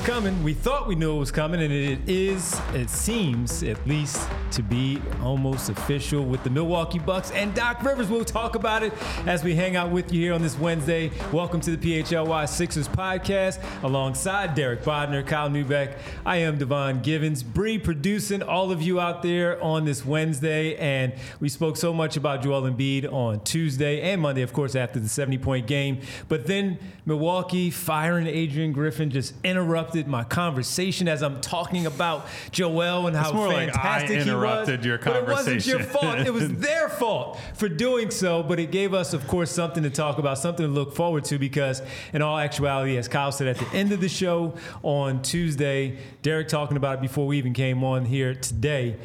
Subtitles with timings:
[0.00, 0.42] Coming.
[0.42, 4.62] We thought we knew it was coming, and it is, it seems at least, to
[4.62, 8.08] be almost official with the Milwaukee Bucks and Doc Rivers.
[8.08, 8.92] We'll talk about it
[9.26, 11.12] as we hang out with you here on this Wednesday.
[11.32, 15.96] Welcome to the PHLY Sixers podcast alongside Derek Bodner, Kyle Neubeck.
[16.26, 21.12] I am Devon Givens, Bree producing all of you out there on this Wednesday, and
[21.38, 25.08] we spoke so much about Joel Embiid on Tuesday and Monday, of course, after the
[25.08, 26.00] 70 point game.
[26.28, 33.06] But then Milwaukee firing Adrian Griffin just interrupted my conversation as I'm talking about Joel
[33.06, 34.68] and how fantastic like I he was.
[34.68, 36.18] interrupted your But it wasn't your fault.
[36.18, 38.42] It was their fault for doing so.
[38.42, 41.38] But it gave us, of course, something to talk about, something to look forward to.
[41.38, 45.98] Because in all actuality, as Kyle said at the end of the show on Tuesday,
[46.22, 48.96] Derek talking about it before we even came on here today.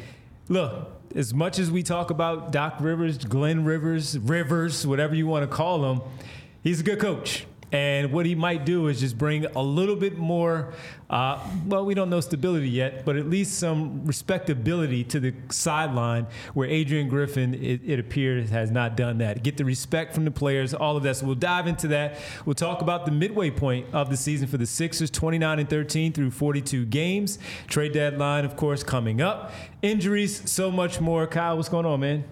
[0.48, 5.48] Look, as much as we talk about Doc Rivers, Glenn Rivers, Rivers, whatever you want
[5.48, 6.02] to call him,
[6.62, 7.46] he's a good coach.
[7.72, 10.72] And what he might do is just bring a little bit more,
[11.10, 16.26] uh, well, we don't know stability yet, but at least some respectability to the sideline
[16.54, 19.42] where Adrian Griffin, it, it appears, has not done that.
[19.42, 21.16] Get the respect from the players, all of that.
[21.16, 22.18] So we'll dive into that.
[22.44, 26.12] We'll talk about the midway point of the season for the Sixers 29 and 13
[26.12, 27.38] through 42 games.
[27.66, 29.52] Trade deadline, of course, coming up.
[29.82, 31.26] Injuries, so much more.
[31.26, 32.24] Kyle, what's going on, man?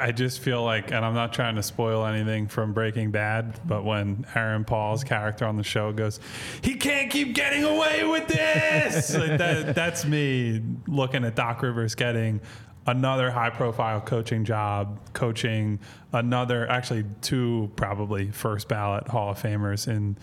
[0.00, 3.84] I just feel like, and I'm not trying to spoil anything from Breaking Bad, but
[3.84, 6.20] when Aaron Paul's character on the show goes,
[6.62, 9.14] he can't keep getting away with this.
[9.16, 12.40] like that, that's me looking at Doc Rivers getting
[12.86, 15.78] another high profile coaching job, coaching
[16.12, 20.16] another, actually, two probably first ballot Hall of Famers in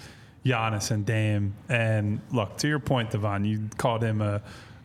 [0.46, 1.56] Giannis and Dame.
[1.70, 4.42] And look, to your point, Devon, you called him a,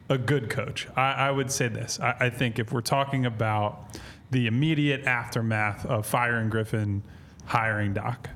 [0.08, 0.88] a good coach.
[0.96, 3.98] I, I would say this I, I think if we're talking about
[4.30, 7.02] the immediate aftermath of firing Griffin,
[7.46, 8.30] hiring Doc,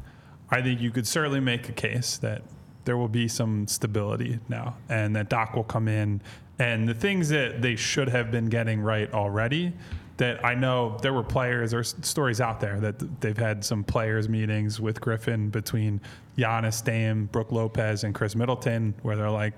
[0.51, 2.43] I think you could certainly make a case that
[2.85, 6.21] there will be some stability now and that Doc will come in
[6.59, 9.73] and the things that they should have been getting right already
[10.17, 14.29] that I know there were players or stories out there that they've had some players
[14.29, 16.01] meetings with Griffin between
[16.39, 19.55] Giannis, Dame, Brook Lopez, and Khris Middleton where they're like,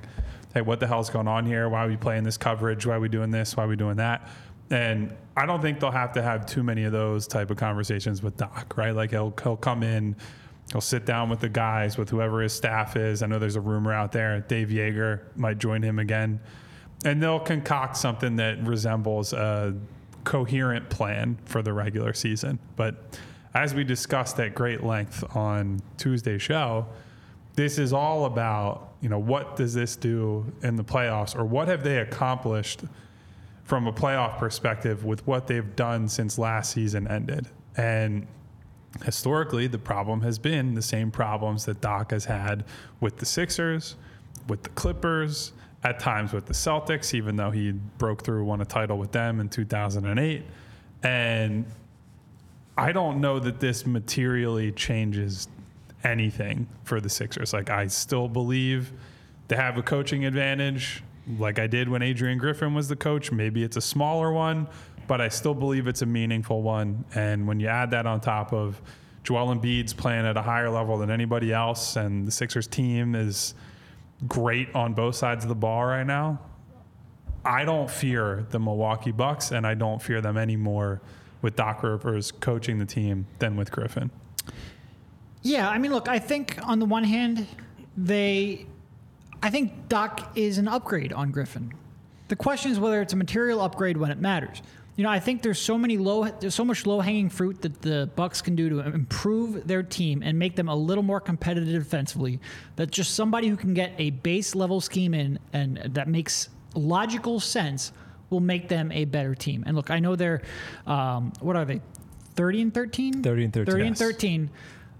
[0.54, 1.68] hey, what the hell's going on here?
[1.68, 2.86] Why are we playing this coverage?
[2.86, 3.54] Why are we doing this?
[3.54, 4.26] Why are we doing that?
[4.70, 8.22] And I don't think they'll have to have too many of those type of conversations
[8.22, 8.94] with Doc, right?
[8.94, 10.16] Like he'll he'll come in,
[10.72, 13.22] he'll sit down with the guys, with whoever his staff is.
[13.22, 16.40] I know there's a rumor out there Dave Joerger might join him again,
[17.04, 19.74] and they'll concoct something that resembles a
[20.24, 22.58] coherent plan for the regular season.
[22.74, 23.18] But
[23.54, 26.86] as we discussed at great length on Tuesday's show,
[27.54, 31.68] this is all about you know what does this do in the playoffs, or what
[31.68, 32.82] have they accomplished
[33.66, 37.48] from a playoff perspective with what they've done since last season ended.
[37.76, 38.26] And
[39.04, 42.64] historically, the problem has been the same problems that Doc has had
[43.00, 43.96] with the Sixers,
[44.48, 45.52] with the Clippers,
[45.82, 49.40] at times with the Celtics, even though he broke through, won a title with them
[49.40, 50.42] in 2008.
[51.02, 51.66] And
[52.78, 55.48] I don't know that this materially changes
[56.04, 57.52] anything for the Sixers.
[57.52, 58.92] Like, I still believe
[59.48, 61.02] they have a coaching advantage,
[61.38, 63.32] like I did when Adrian Griffin was the coach.
[63.32, 64.68] Maybe it's a smaller one,
[65.06, 67.04] but I still believe it's a meaningful one.
[67.14, 68.80] And when you add that on top of
[69.24, 73.54] Joel Embiid's playing at a higher level than anybody else, and the Sixers team is
[74.28, 76.40] great on both sides of the ball right now,
[77.44, 81.00] I don't fear the Milwaukee Bucks, and I don't fear them anymore
[81.42, 84.10] with Doc Rivers coaching the team than with Griffin.
[85.42, 87.46] Yeah, I mean, look, I think on the one hand,
[87.96, 88.66] they,
[89.42, 91.72] I think Doc is an upgrade on Griffin.
[92.28, 94.62] The question is whether it's a material upgrade when it matters.
[94.96, 97.82] You know, I think there's so many low, there's so much low hanging fruit that
[97.82, 101.68] the Bucks can do to improve their team and make them a little more competitive
[101.84, 102.40] defensively.
[102.76, 107.40] That just somebody who can get a base level scheme in and that makes logical
[107.40, 107.92] sense
[108.30, 109.64] will make them a better team.
[109.66, 110.40] And look, I know they're,
[110.86, 111.80] um, what are they,
[112.34, 113.22] 30 and 13?
[113.22, 113.72] 30 and 13.
[113.72, 113.98] 30 and Yes.
[113.98, 114.50] 13.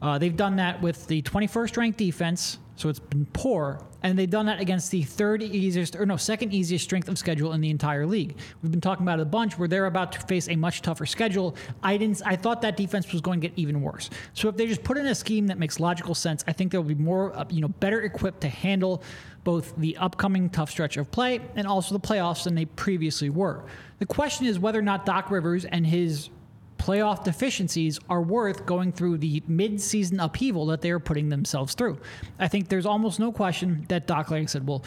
[0.03, 4.31] Uh, they've done that with the 21st ranked defense, so it's been poor, and they've
[4.31, 7.71] done that against the third easiest, or no, second easiest strength of schedule in the
[7.71, 8.37] entire league.
[8.63, 11.07] We've been talking about it a bunch where they're about to face a much tougher
[11.07, 11.57] schedule.
[11.83, 14.11] I didn't, I thought that defense was going to get even worse.
[14.35, 16.83] So if they just put in a scheme that makes logical sense, I think they'll
[16.83, 19.03] be more, uh, you know, better equipped to handle
[19.43, 23.65] both the upcoming tough stretch of play and also the playoffs than they previously were.
[24.01, 26.31] The question is whether or not Doc Rivers and his
[26.79, 31.99] playoff deficiencies are worth going through the mid-season upheaval that they are putting themselves through.
[32.39, 34.85] I think there's almost no question that Doc, I said, will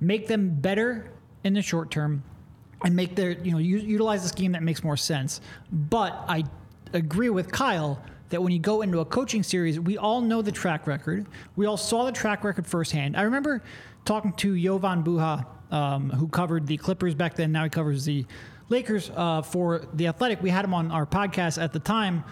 [0.00, 1.10] make them better
[1.44, 2.22] in the short term
[2.84, 5.40] and make their you know u- utilize a scheme that makes more sense.
[5.70, 6.44] But I
[6.92, 10.52] agree with Kyle that when you go into a coaching series, we all know the
[10.52, 11.26] track record.
[11.54, 13.16] We all saw the track record firsthand.
[13.16, 13.62] I remember
[14.04, 17.52] talking to Jovan Buha, um, who covered the Clippers back then.
[17.52, 18.24] Now he covers the
[18.72, 20.42] Lakers uh, for the Athletic.
[20.42, 22.24] We had him on our podcast at the time.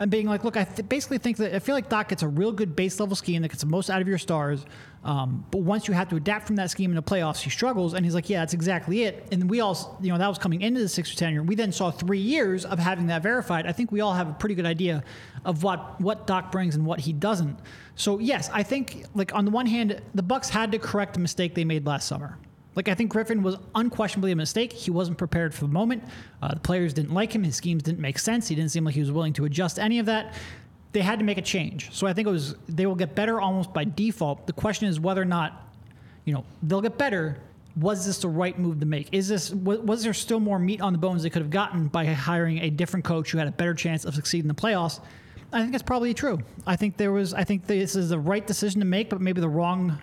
[0.00, 2.28] And being like, look, I th- basically think that I feel like Doc gets a
[2.28, 4.64] real good base level scheme that gets the most out of your stars.
[5.02, 7.94] Um, but once you have to adapt from that scheme in the playoffs, he struggles.
[7.94, 9.26] And he's like, yeah, that's exactly it.
[9.32, 11.42] And we all, you know, that was coming into the Sixers tenure.
[11.42, 13.66] We then saw three years of having that verified.
[13.66, 15.02] I think we all have a pretty good idea
[15.44, 17.58] of what what Doc brings and what he doesn't.
[17.96, 21.20] So yes, I think like on the one hand, the Bucks had to correct a
[21.20, 22.38] mistake they made last summer.
[22.74, 24.72] Like I think Griffin was unquestionably a mistake.
[24.72, 26.04] He wasn't prepared for the moment.
[26.40, 27.42] Uh, the players didn't like him.
[27.42, 28.46] His schemes didn't make sense.
[28.48, 30.34] He didn't seem like he was willing to adjust any of that.
[30.92, 31.92] They had to make a change.
[31.92, 34.46] So I think it was they will get better almost by default.
[34.46, 35.68] The question is whether or not,
[36.24, 37.38] you know, they'll get better.
[37.76, 39.08] Was this the right move to make?
[39.12, 41.88] Is this was, was there still more meat on the bones they could have gotten
[41.88, 45.00] by hiring a different coach who had a better chance of succeeding in the playoffs?
[45.52, 46.40] I think that's probably true.
[46.66, 47.34] I think there was.
[47.34, 49.98] I think this is the right decision to make, but maybe the wrong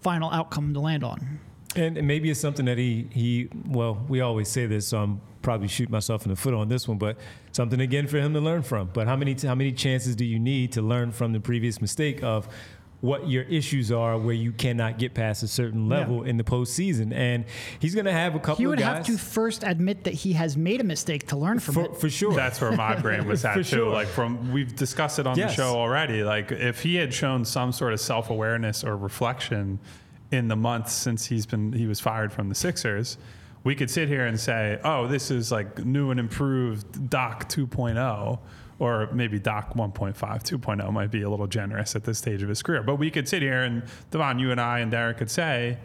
[0.00, 1.40] final outcome to land on.
[1.76, 5.20] And and maybe it's something that he he well, we always say this, so I'm
[5.42, 7.16] probably shoot myself in the foot on this one, but
[7.52, 8.90] something again for him to learn from.
[8.92, 12.22] But how many how many chances do you need to learn from the previous mistake
[12.22, 12.48] of
[13.00, 17.12] what your issues are where you cannot get past a certain level in the postseason?
[17.12, 17.44] And
[17.80, 20.14] he's going to have a couple He of would guys have to first admit that
[20.14, 21.96] he has made a mistake to learn from for, it.
[21.96, 22.32] for sure.
[22.34, 23.76] That's where my brain was at For too.
[23.76, 23.92] sure.
[23.92, 25.50] Like from we've discussed it on Yes.
[25.50, 26.22] the show already.
[26.22, 29.80] Like if he had shown some sort of self awareness or reflection
[30.32, 33.18] in the months since he's been he was fired from the Sixers,
[33.62, 38.38] we could sit here and say, oh, this is like new and improved Doc 2.0.
[38.78, 42.62] Or maybe Doc 1.5, 2.0 might be a little generous at this stage of his
[42.62, 42.82] career.
[42.82, 45.78] But we could sit here and Devon, you and I and Derek could say,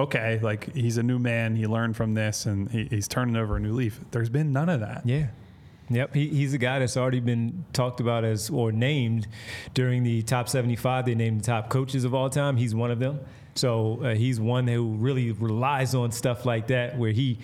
[0.00, 1.54] okay, like he's a new man.
[1.54, 4.00] He learned from this and he, he's turning over a new leaf.
[4.10, 5.02] There's been none of that.
[5.04, 5.28] Yeah.
[5.90, 9.26] Yep, he, he's a guy that's already been talked about as or named
[9.74, 11.04] during the top 75.
[11.04, 12.56] They named the top coaches of all time.
[12.56, 13.20] He's one of them.
[13.54, 17.38] So uh, he's one who really relies on stuff like that, where he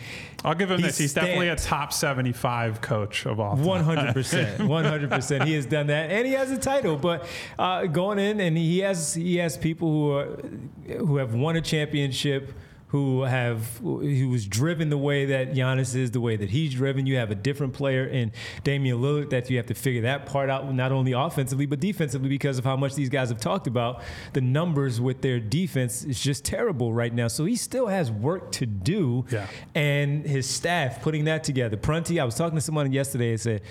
[0.45, 0.99] I'll give him this.
[0.99, 3.65] He's definitely a top 75 coach of all time.
[3.65, 5.45] One hundred percent, one hundred percent.
[5.45, 6.97] He has done that, and he has a title.
[6.97, 7.27] But
[7.59, 11.61] uh, going in, and he has he has people who are who have won a
[11.61, 12.53] championship,
[12.89, 17.05] who have who was driven the way that Giannis is, the way that he's driven.
[17.05, 18.31] You have a different player in
[18.63, 22.29] Damian Lillard that you have to figure that part out, not only offensively but defensively,
[22.29, 24.03] because of how much these guys have talked about
[24.35, 27.27] the numbers with their defense is just terrible right now.
[27.27, 29.47] So he still has work to do Yeah.
[29.75, 31.77] and his staff putting that together.
[31.77, 33.63] Prunty, I was talking to someone yesterday and said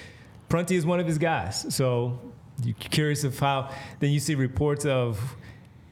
[0.49, 1.73] Prunty is one of his guys.
[1.73, 2.19] So
[2.63, 5.35] you're curious of how then you see reports of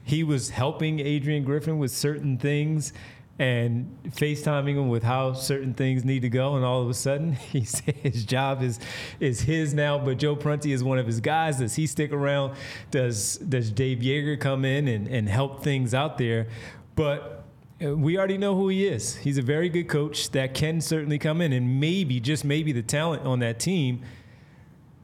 [0.04, 2.92] he was helping Adrian Griffin with certain things
[3.38, 7.32] and FaceTiming him with how certain things need to go, and all of a sudden
[7.52, 8.78] he said his job is
[9.18, 9.98] is his now.
[9.98, 11.58] But Joe Prunty is one of his guys.
[11.58, 12.54] Does he stick around?
[12.90, 16.46] Does does Dave Joerger come in and, and help things out there?
[16.94, 17.44] But
[17.84, 19.16] uh, we already know who he is.
[19.16, 22.82] He's a very good coach that can certainly come in and maybe, just maybe, the
[22.82, 24.02] talent on that team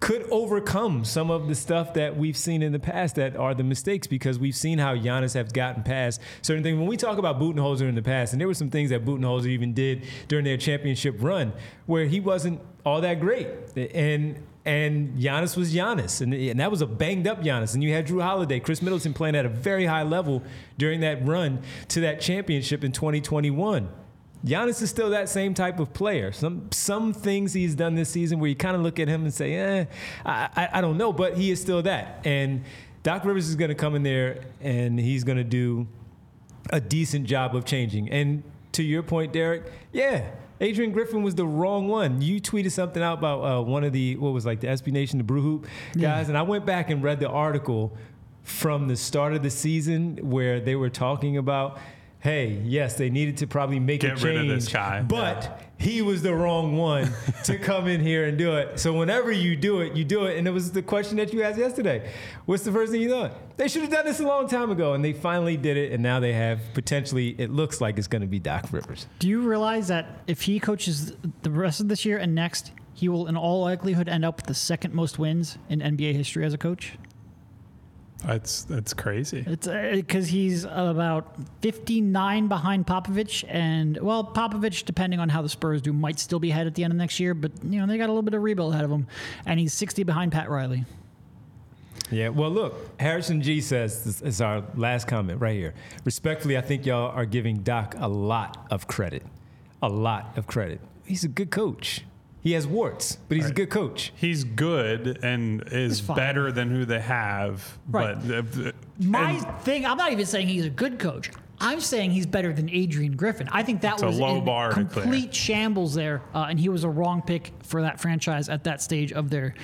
[0.01, 3.63] could overcome some of the stuff that we've seen in the past that are the
[3.63, 6.79] mistakes because we've seen how Giannis have gotten past certain things.
[6.79, 9.47] When we talk about Budenholzer in the past, and there were some things that Budenholzer
[9.47, 11.53] even did during their championship run
[11.85, 13.49] where he wasn't all that great.
[13.77, 17.75] And and Giannis was Giannis, and, and that was a banged up Giannis.
[17.75, 20.43] And you had Jrue Holiday, Khris Middleton playing at a very high level
[20.77, 23.89] during that run to that championship in 2021.
[24.45, 26.33] Giannis is still that same type of player.
[26.33, 29.35] Some some things he's done this season where you kind of look at him and
[29.35, 29.85] say, eh,
[30.25, 32.21] I, I, I don't know, but he is still that.
[32.25, 32.65] And
[33.03, 35.87] Doc Rivers is going to come in there and he's going to do
[36.71, 38.11] a decent job of changing.
[38.11, 38.43] And
[38.73, 40.31] to your point, Derek, yeah,
[40.61, 42.21] Adrian Griffin was the wrong one.
[42.21, 45.19] You tweeted something out about uh, one of the what was like the SB Nation,
[45.19, 45.67] the Brew Hoop
[45.99, 47.97] guys, and I went back and read the article
[48.43, 51.79] from the start of the season where they were talking about.
[52.21, 55.01] Hey, yes, they needed to probably make Get a rid of change, this guy.
[55.01, 57.11] but he was the wrong one
[57.45, 58.79] to come in here and do it.
[58.79, 60.37] So whenever you do it, you do it.
[60.37, 62.11] And it was the question that you asked yesterday.
[62.45, 63.57] What's the first thing you thought?
[63.57, 65.93] They should have done this a long time ago, and they finally did it.
[65.93, 67.35] And now they have potentially.
[67.39, 69.07] It looks like it's going to be Doc Rivers.
[69.19, 73.09] Do you realize that if he coaches the rest of this year and next, he
[73.09, 76.53] will in all likelihood end up with the second most wins in NBA history as
[76.53, 76.99] a coach?
[78.25, 79.45] That's that's crazy.
[79.47, 85.49] It's uh, because he's about 59 behind Popovich, and well, Popovich, depending on how the
[85.49, 87.33] Spurs do, might still be ahead at the end of next year.
[87.33, 89.07] But you know they got a little bit of rebuild ahead of him,
[89.47, 90.85] and he's 60 behind Pat Riley.
[92.11, 95.75] Yeah, well, look, Harrison G says this is our last comment right here.
[96.05, 99.23] Respectfully, I think y'all are giving Doc a lot of credit.
[99.83, 100.81] A lot of credit.
[101.05, 102.05] He's a good coach.
[102.43, 104.13] He has warts, but he's a good coach.
[104.17, 107.79] He's good and is better than who they have.
[107.89, 108.17] Right.
[108.27, 111.31] But uh, My thing, I'm not even saying he's a good coach.
[111.63, 113.47] I'm saying he's better than Adrian Griffin.
[113.53, 116.85] I think that a was low in bar complete shambles there, uh, and he was
[116.85, 119.55] a wrong pick for that franchise at that stage of their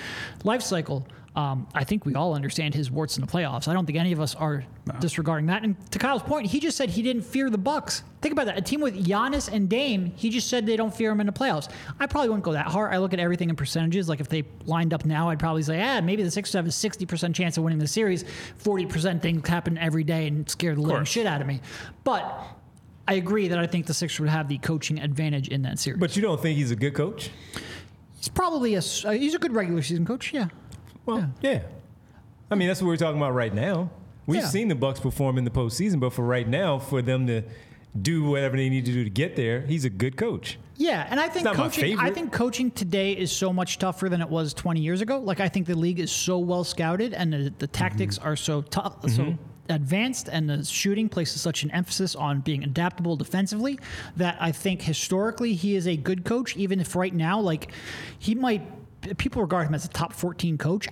[0.45, 1.07] life cycle.
[1.37, 3.69] Um, I think we all understand his warts in the playoffs.
[3.69, 4.65] I don't think any of us are
[5.01, 5.65] disregarding that.
[5.65, 8.05] And to Kyle's point, he just said he didn't fear the Bucks.
[8.23, 8.57] Think about that.
[8.57, 11.33] A team with Giannis and Dame, he just said they don't fear him in the
[11.35, 11.71] playoffs.
[12.01, 12.95] I probably wouldn't go that hard.
[12.95, 14.09] I look at everything in percentages.
[14.09, 16.71] Like if they lined up now, I'd probably say, ah, maybe the Sixers have a
[16.71, 18.25] 60% chance of winning the series.
[18.65, 21.61] 40% things happen every day and scare the living shit out of me.
[22.03, 22.47] But
[23.07, 26.01] I agree that I think the Sixers would have the coaching advantage in that series.
[26.01, 27.31] But you don't think he's a good coach?
[28.27, 30.33] he's probably a uh, he's a good regular season coach.
[30.33, 30.49] Yeah.
[31.07, 31.63] Well, yeah.
[32.51, 33.91] I mean, that's what we're talking about right now.
[34.27, 34.47] We've Yeah.
[34.49, 37.43] seen the Bucks perform in the postseason, but for right now, for them to
[38.01, 40.59] do whatever they need to do to get there, he's a good coach.
[40.77, 41.99] Yeah, and I think coaching.
[41.99, 45.19] I think coaching today is so much tougher than it was 20 years ago.
[45.19, 48.29] Like I think the league is so well scouted, and the, the tactics Mm-hmm.
[48.29, 49.35] are so tough, so
[49.71, 53.79] advanced, and the shooting places such an emphasis on being adaptable defensively
[54.17, 56.55] that I think historically he is a good coach.
[56.57, 57.73] Even if right now, like
[58.19, 58.76] he might,
[59.15, 60.89] people regard him as a top 14 coach.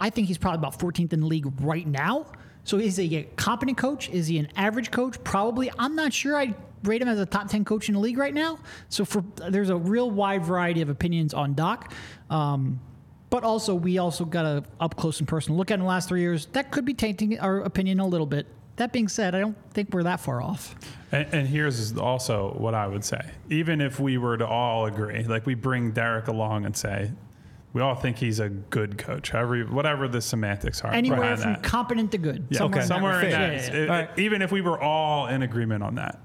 [0.00, 2.26] I think he's probably about 14th in the league right now.
[2.64, 4.08] So is he a competent coach?
[4.10, 5.22] Is he an average coach?
[5.24, 5.70] Probably.
[5.78, 6.36] I'm not sure.
[6.36, 6.54] I'd
[6.84, 8.58] rate him as a top 10 coach in the league right now.
[8.88, 11.92] So for there's a real wide variety of opinions on Doc.
[12.30, 12.80] Um,
[13.30, 16.08] but also, we also got a up close and personal look at in the last
[16.08, 16.46] three years.
[16.52, 18.46] That could be tainting our opinion a little bit.
[18.76, 20.74] That being said, I don't think we're that far off.
[21.12, 23.20] And, and here's also what I would say.
[23.48, 27.10] Even if we were to all agree, like we bring Derek along and say,
[27.72, 30.92] we all think he's a good coach, however, whatever the semantics are.
[30.92, 31.62] Anywhere from that.
[31.62, 32.46] competent to good.
[32.50, 33.52] Yeah, somewhere in that somewhere in that.
[33.52, 33.82] Yeah, yeah, yeah.
[33.84, 34.18] it- All right.
[34.18, 36.20] Even if we were all in agreement on that,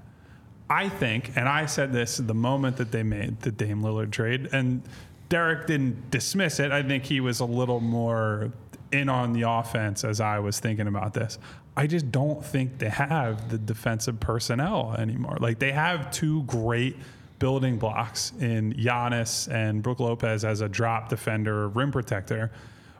[0.70, 4.48] I think, and I said this the moment that they made the Dame Lillard trade,
[4.52, 4.82] and
[5.30, 6.70] Derek didn't dismiss it.
[6.72, 8.52] I think he was a little more
[8.92, 11.38] in on the offense as I was thinking about this.
[11.76, 15.36] I just don't think they have the defensive personnel anymore.
[15.40, 16.96] Like they have two great
[17.38, 22.50] building blocks in Giannis and Brook Lopez as a drop defender, rim protector.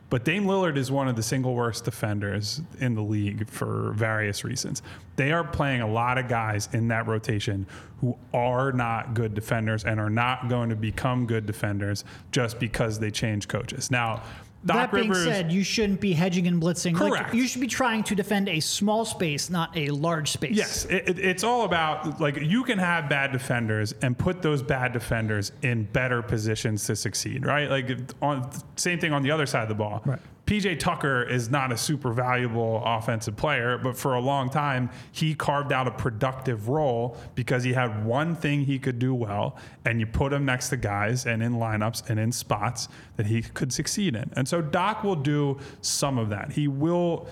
[0.09, 4.43] But Dame Lillard is one of the single worst defenders in the league for various
[4.43, 4.81] reasons.
[5.17, 7.67] They are playing a lot of guys in that rotation
[8.01, 12.97] who are not good defenders and are not going to become good defenders just because
[12.97, 13.91] they change coaches.
[13.91, 14.23] Now,
[14.65, 16.99] Doc that being Rivers, said, you shouldn't be hedging and blitzing.
[16.99, 17.33] Like, Correct.
[17.33, 20.55] you should be trying to defend a small space, not a large space.
[20.55, 24.61] Yes, it, it- it's all about like you can have bad defenders and put those
[24.61, 27.69] bad defenders in better positions to succeed, right?
[27.69, 30.01] Like on same thing on the other side of the ball.
[30.05, 30.19] Right.
[30.49, 35.35] PJ Tucker is not a super valuable offensive player, but for a long time he
[35.35, 39.99] carved out a productive role because he had one thing he could do well, and
[39.99, 43.71] you put him next to guys and in lineups and in spots that he could
[43.71, 44.27] succeed in.
[44.35, 46.51] And so Doc will do some of that.
[46.51, 47.27] He will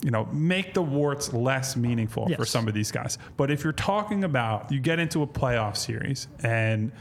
[0.00, 3.18] you know, make the warts less meaningful for some of these guys.
[3.36, 6.92] But if you're talking about, you get into a playoff series and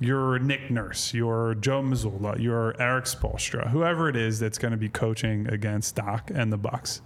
[0.00, 4.78] you're Nick Nurse, you're Joe Mazzulla, you're Erik Spoelstra, whoever it is that's going to
[4.78, 7.00] be coaching against Doc and the Bucks,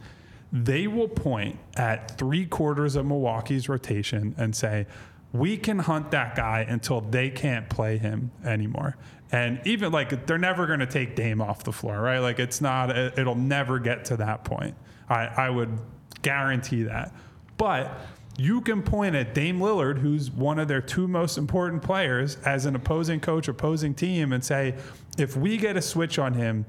[0.52, 4.86] they will point at three quarters of Milwaukee's rotation and say,
[5.32, 8.96] we can hunt that guy until they can't play him anymore.
[9.30, 12.18] And even like they're never going to take Dame off the floor, right?
[12.18, 14.74] Like it's not, it'll never get to that point.
[15.10, 15.78] I, I would
[16.22, 17.14] guarantee that.
[17.58, 18.00] But
[18.38, 22.66] you can point at Dame Lillard, who's one of their two most important players, as
[22.66, 24.76] an opposing coach, opposing team, and say,
[25.18, 26.64] if we get a switch on him,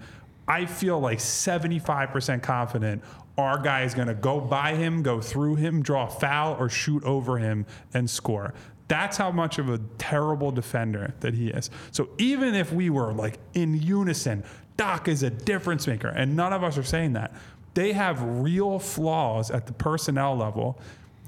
[0.48, 3.04] I feel like 75% confident
[3.38, 6.70] our guy is going to go by him, go through him, draw a foul, or
[6.70, 8.56] shoot over him and score.
[8.88, 11.70] That's how much of a terrible defender that he is.
[11.92, 14.44] So even if we were like in unison,
[14.76, 17.34] Doc is a difference maker, and none of us are saying that.
[17.76, 20.80] They have real flaws at the personnel level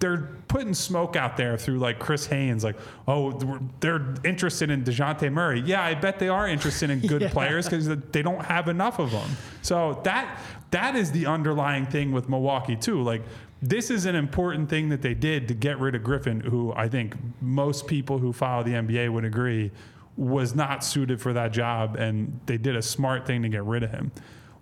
[0.01, 2.75] they're putting smoke out there through like Chris Haynes, like,
[3.07, 3.31] oh,
[3.79, 5.61] they're interested in Dejounte Murray.
[5.61, 7.29] Yeah, I bet they are interested in good yeah.
[7.29, 9.29] players because they don't have enough of them.
[9.61, 10.39] So that
[10.71, 13.03] that is the underlying thing with Milwaukee too.
[13.03, 13.21] Like,
[13.61, 16.89] this is an important thing that they did to get rid of Griffin, who I
[16.89, 19.71] think most people who follow the NBA would agree
[20.17, 23.83] was not suited for that job, and they did a smart thing to get rid
[23.83, 24.11] of him.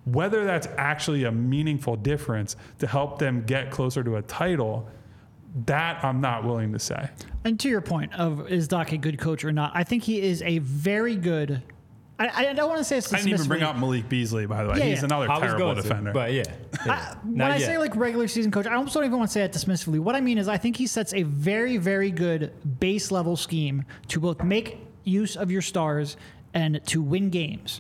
[0.03, 4.89] Whether that's actually a meaningful difference to help them get closer to a title
[5.65, 7.09] that I'm not willing to say.
[7.43, 10.21] And to your point of is Doc a good coach or not, I think he
[10.21, 11.63] is a very good.
[12.21, 13.13] I, I don't want to say it's.
[13.13, 14.79] I didn't even bring up Malik Beasley, by the way.
[14.79, 15.05] Yeah, He's yeah.
[15.05, 16.09] another I terrible defender.
[16.09, 16.43] To, but yeah,
[16.85, 16.91] yeah.
[16.91, 19.43] I, when I say like regular season coach, I almost don't even want to say
[19.43, 19.99] it dismissively.
[19.99, 23.85] What I mean is, I think he sets a very, very good base level scheme
[24.09, 26.17] to both make use of your stars
[26.53, 27.79] and to win games.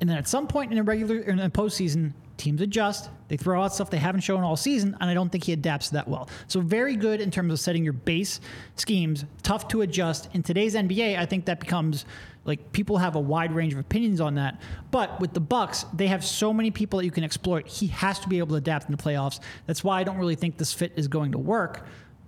[0.00, 3.10] And then at some point in the regular in the postseason, teams adjust.
[3.28, 5.90] They throw out stuff they haven't shown all season, and I don't think he adapts
[5.90, 6.30] that well.
[6.46, 8.40] So very good in terms of setting your base
[8.76, 9.24] schemes.
[9.42, 11.18] Tough to adjust in today's NBA.
[11.18, 12.06] I think that becomes
[12.44, 14.60] like people have a wide range of opinions on that.
[14.90, 17.68] But with the Bucks, they have so many people that you can exploit.
[17.68, 19.40] He has to be able to adapt in the playoffs.
[19.66, 21.86] That's why I don't really think this fit is going to work.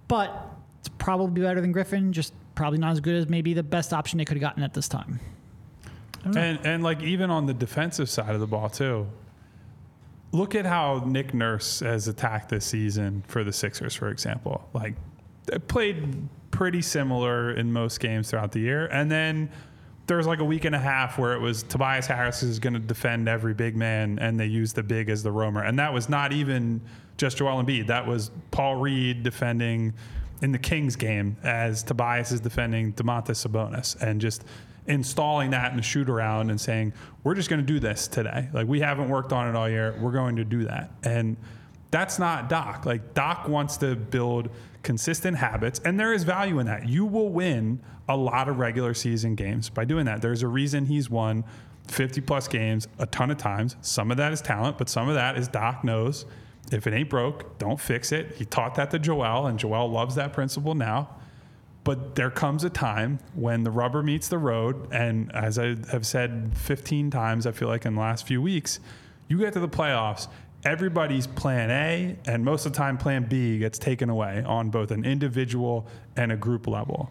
[0.09, 0.51] But
[0.81, 2.13] it's probably better than Griffin.
[2.13, 4.75] Just probably not as good as maybe the best option they could have gotten at
[4.75, 5.21] this time.
[6.25, 9.07] And and like even on the defensive side of the ball too,
[10.33, 14.69] look at how Nick Nurse has attacked this season for the Sixers, for example.
[14.73, 14.95] Like,
[15.47, 18.87] they played pretty similar in most games throughout the year.
[18.87, 19.51] And then
[20.07, 22.75] there was like a week and a half where it was Tobias Harris is going
[22.75, 25.65] to defend every big man, and they used the big as the roamer.
[25.65, 26.81] And that was not even
[27.17, 27.87] just Joel Embiid.
[27.89, 29.95] That was Paul Reed defending
[30.43, 34.01] in the Kings game as Tobias is defending Domantas Sabonis.
[34.01, 34.45] And just–
[34.91, 38.49] installing that in the shoot around and saying, we're just going to do this today.
[38.53, 39.97] Like, we haven't worked on it all year.
[40.01, 40.91] We're going to do that.
[41.03, 41.37] And
[41.91, 42.87] that's not Doc.
[42.87, 44.51] Like, Doc wants to build
[44.83, 46.89] consistent habits, and there is value in that.
[46.89, 50.23] You will win a lot of regular season games by doing that.
[50.23, 51.45] There's a reason he's won
[51.89, 53.77] 50 plus games a ton of times.
[53.83, 56.25] Some of that is talent, but some of that is Doc knows
[56.73, 58.37] if it ain't broke, don't fix it.
[58.37, 61.11] He taught that to Joel, and Joel loves that principle now.
[61.83, 64.93] But there comes a time when the rubber meets the road.
[64.93, 68.81] And as I have said 15 times, I feel like in the last few weeks,
[69.29, 70.29] you get to the playoffs,
[70.65, 74.91] everybody's plan A and most of the time plan B gets taken away on both
[74.91, 77.11] an individual and a group level.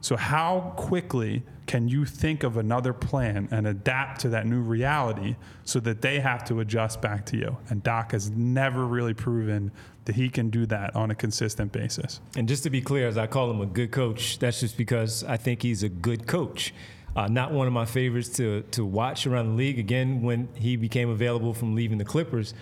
[0.00, 5.36] So, how quickly can you think of another plan and adapt to that new reality
[5.64, 7.56] so that they have to adjust back to you?
[7.70, 9.72] And Doc has never really proven
[10.04, 12.20] that he can do that on a consistent basis.
[12.36, 15.24] And just to be clear, as I call him a good coach, that's just because
[15.24, 16.74] I think he's a good coach.
[17.16, 19.78] Uh, not one of my favorites to to watch around the league.
[19.78, 22.54] Again, when he became available from leaving the Clippers,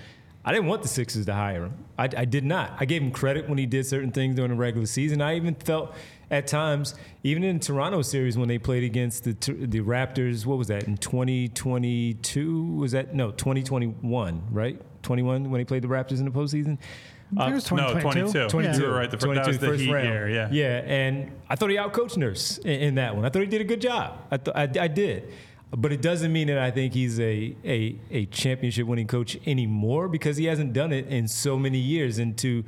[0.44, 1.84] I didn't want the Sixers to hire him.
[1.96, 2.74] I, I, did not.
[2.80, 5.22] I gave him credit when he did certain things during the regular season.
[5.22, 5.94] I even felt
[6.32, 10.68] at times, even in Toronto series when they played against the the Raptors, what was
[10.68, 12.74] that in 2022?
[12.74, 14.42] Was that no 2021?
[14.50, 16.78] Right, 21 when they played the Raptors in the postseason.
[17.38, 18.38] Uh, it was 2022.
[18.38, 18.48] No, 22.
[18.48, 18.82] 22.
[18.82, 18.88] Yeah.
[18.88, 19.10] right.
[19.10, 20.08] The, first, 22 that was the first Heat round.
[20.08, 20.28] year.
[20.28, 20.48] Yeah.
[20.50, 23.24] Yeah, and I thought he outcoached Nurse in, in that one.
[23.24, 24.18] I thought he did a good job.
[24.30, 25.32] I, th- I, I did.
[25.74, 30.08] But it doesn't mean that I think he's a, a, a championship winning coach anymore
[30.08, 32.18] because he hasn't done it in so many years.
[32.18, 32.64] And to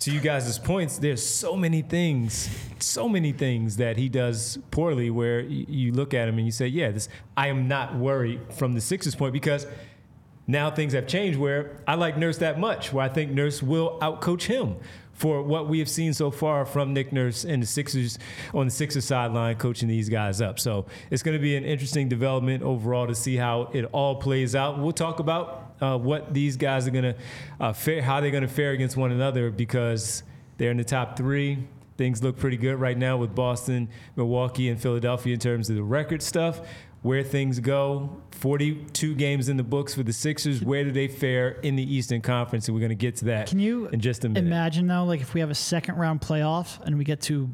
[0.00, 2.48] to you guys' points, there's so many things,
[2.78, 6.52] so many things that he does poorly where you, you look at him and you
[6.52, 9.66] say, yeah, this I am not worried from the Sixers point because–
[10.48, 13.98] now things have changed where I like Nurse that much, where I think Nurse will
[14.00, 14.76] outcoach him
[15.12, 18.18] for what we have seen so far from Nick Nurse and the Sixers
[18.54, 20.58] on the Sixers sideline coaching these guys up.
[20.58, 24.54] So it's going to be an interesting development overall to see how it all plays
[24.54, 24.78] out.
[24.78, 27.16] We'll talk about uh, what these guys are going to
[27.60, 30.22] uh, fare, how they're going to fare against one another because
[30.56, 31.66] they're in the top three.
[31.98, 35.82] Things look pretty good right now with Boston, Milwaukee, and Philadelphia in terms of the
[35.82, 36.60] record stuff
[37.02, 38.20] where things go.
[38.32, 40.62] 42 games in the books for the Sixers.
[40.62, 42.68] Where do they fare in the Eastern Conference?
[42.68, 44.46] And we're going to get to that Can you in just a minute.
[44.46, 47.50] Imagine, though, like if we have a second round playoff and we get to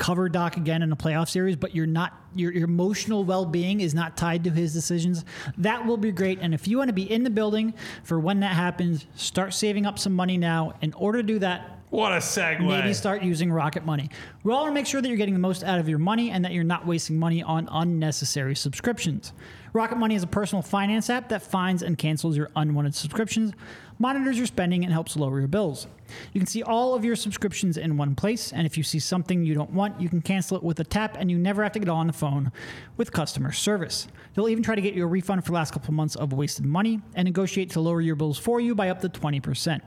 [0.00, 3.80] cover Doc again in a playoff series, but you're not your, your emotional well being
[3.80, 5.24] is not tied to his decisions.
[5.58, 6.38] That will be great.
[6.40, 9.86] And if you want to be in the building for when that happens, start saving
[9.86, 10.74] up some money now.
[10.80, 12.60] In order to do that, What a segue.
[12.60, 14.10] maybe start using Rocket Money.
[14.44, 16.30] We all want to make sure that you're getting the most out of your money
[16.30, 19.32] and that you're not wasting money on unnecessary subscriptions.
[19.72, 23.52] Rocket Money is a personal finance app that finds and cancels your unwanted subscriptions,
[23.98, 25.88] monitors your spending, and helps lower your bills.
[26.32, 29.44] You can see all of your subscriptions in one place, and if you see something
[29.44, 31.80] you don't want, you can cancel it with a tap, and you never have to
[31.80, 32.52] get on the phone
[32.98, 34.06] with customer service.
[34.34, 36.64] They'll even try to get you a refund for the last couple months of wasted
[36.64, 39.80] money and negotiate to lower your bills for you by up to 20%.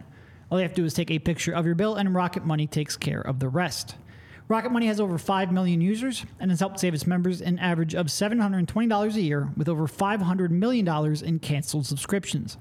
[0.54, 2.68] All you have to do is take a picture of your bill, and Rocket Money
[2.68, 3.96] takes care of the rest.
[4.48, 7.96] Rocket Money has over 5 million users and has helped save its members an average
[7.96, 10.88] of $720 a year with over $500 million
[11.26, 12.58] in canceled subscriptions.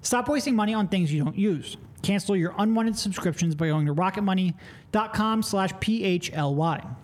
[0.00, 1.76] Stop wasting money on things you don't use.
[2.00, 6.96] Cancel your unwanted subscriptions by going to rocketmoney.com slash PHLY.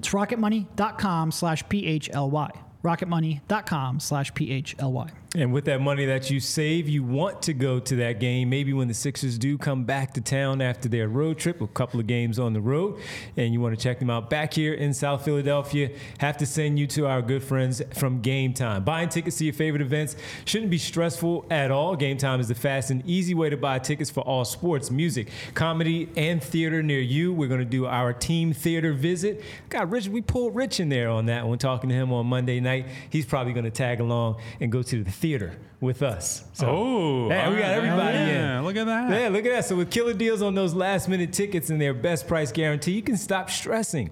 [0.00, 2.50] It's rocketmoney.com slash PHLY.
[2.84, 5.10] Rocketmoney.com slash PHLY.
[5.34, 8.48] And with that money that you save, you want to go to that game.
[8.48, 12.00] Maybe when the Sixers do come back to town after their road trip, a couple
[12.00, 12.98] of games on the road,
[13.36, 16.78] and you want to check them out back here in South Philadelphia, have to send
[16.78, 18.84] you to our good friends from Game Time.
[18.84, 21.94] Buying tickets to your favorite events shouldn't be stressful at all.
[21.94, 25.28] Game Time is the fast and easy way to buy tickets for all sports, music,
[25.52, 27.34] comedy, and theater near you.
[27.34, 29.44] We're going to do our team theater visit.
[29.68, 32.60] Got Rich, we pulled Rich in there on that one, talking to him on Monday
[32.60, 32.86] night.
[33.10, 36.44] He's probably going to tag along and go to the theater with us.
[36.52, 38.64] So, Oh, yeah, we got everybody Yeah, in.
[38.64, 39.10] look at that.
[39.10, 39.64] Yeah, look at that.
[39.64, 43.02] So with killer deals on those last minute tickets and their best price guarantee, you
[43.02, 44.10] can stop stressing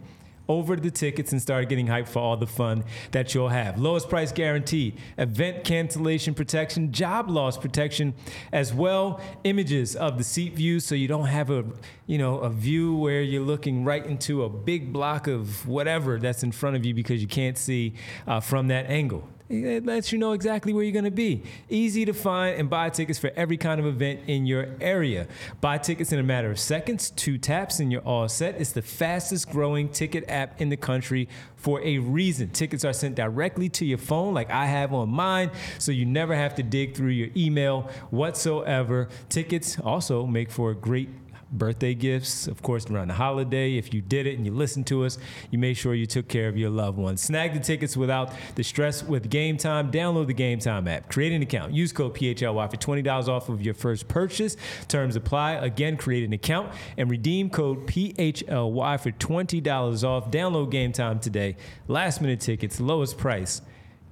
[0.49, 3.81] over the tickets and start getting hyped for all the fun that you'll have.
[3.81, 8.15] Lowest price guaranteed, event cancellation protection, job loss protection,
[8.53, 11.65] as well images of the seat view so you don't have a
[12.07, 16.45] you know a view where you're looking right into a big block of whatever that's
[16.45, 17.95] in front of you because you can't see
[18.29, 19.29] uh, from that angle.
[19.49, 21.45] It lets you know exactly where you're going to be.
[21.69, 25.29] Easy to find and buy tickets for every kind of event in your area.
[25.61, 28.61] Buy tickets in a matter of seconds, two taps, and you're all set.
[28.61, 32.51] It's the fastest growing ticket app in the country for a reason.
[32.51, 36.35] Tickets are sent directly to your phone, like I have on mine, so you never
[36.35, 39.09] have to dig through your email whatsoever.
[39.29, 41.09] Tickets also make for a great
[41.53, 43.77] birthday gifts, of course, around the holiday.
[43.77, 45.19] If you did it and you listened to us,
[45.51, 47.21] you made sure you took care of your loved ones.
[47.21, 49.91] Snag the tickets without the stress with Game Time.
[49.91, 51.09] Download the Game Time app.
[51.11, 51.73] Create an account.
[51.73, 54.57] Use code PHLY for $20 off of your first purchase.
[54.89, 55.53] Terms apply.
[55.53, 60.31] Again, create an account and redeem code PHLY for $20 off.
[60.31, 61.57] Download Game Time today.
[61.89, 63.63] Last minute tickets, lowest price,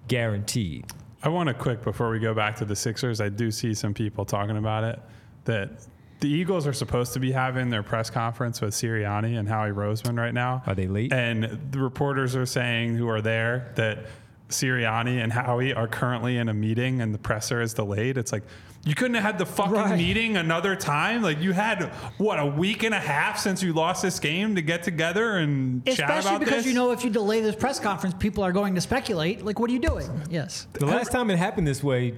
[0.09, 0.87] guaranteed.
[1.23, 3.21] I want to quick before we go back to the Sixers.
[3.21, 5.01] I do see some people talking about it
[5.47, 5.87] that
[6.21, 10.19] the Eagles are supposed to be having their press conference with Sirianni and Howie Roseman
[10.19, 10.63] right now.
[10.67, 11.13] Are they late?
[11.13, 14.07] And the reporters are saying who are there that
[14.49, 18.17] Sirianni and Howie are currently in a meeting and the presser is delayed.
[18.19, 18.43] It's like
[18.85, 19.97] you couldn't have had the fucking Right.
[19.99, 21.23] meeting another time.
[21.23, 21.85] Like you had
[22.19, 25.85] what a week and a half since you lost this game to get together and
[25.87, 26.67] chat Especially because this.
[26.67, 29.43] you know if you delay this press conference, people are going to speculate.
[29.45, 30.09] Like, what are you doing?
[30.31, 30.67] Yes.
[30.75, 32.15] The last time it happened this way,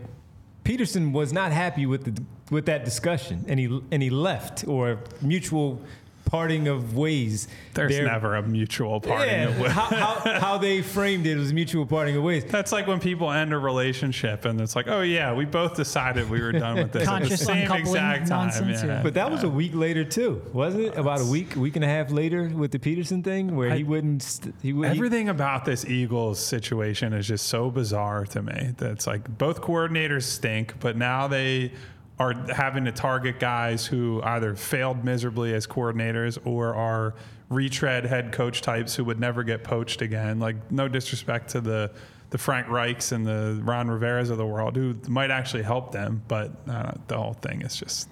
[0.66, 4.98] Pederson was not happy with the with that discussion, and he and he left or
[5.22, 5.80] mutual
[6.26, 7.48] parting of ways.
[7.72, 9.72] There's There- never a mutual parting Yeah, of ways.
[9.72, 12.44] how, how, how they framed it was mutual parting of ways.
[12.44, 16.28] That's like when people end a relationship and it's like, oh yeah, we both decided
[16.28, 18.46] we were done with this at the same uncoupling exact time.
[18.48, 19.00] nonsense, yeah.
[19.02, 20.96] But that was a week later too, wasn't it?
[20.98, 24.22] About a week, week and a half later with the Pederson thing, where he wouldn't.
[24.22, 24.90] St- he would.
[24.90, 28.74] he- Everything about this Eagles situation is just so bizarre to me.
[28.76, 31.70] That's like both coordinators stink, but now they
[32.18, 37.14] are having to target guys who either failed miserably as coordinators or are
[37.48, 40.38] retread head coach types who would never get poached again.
[40.40, 41.90] Like no disrespect to the
[42.30, 46.22] the Frank Reichs and the Ron Riveras of the world who might actually help them,
[46.26, 48.08] but uh, the whole thing is just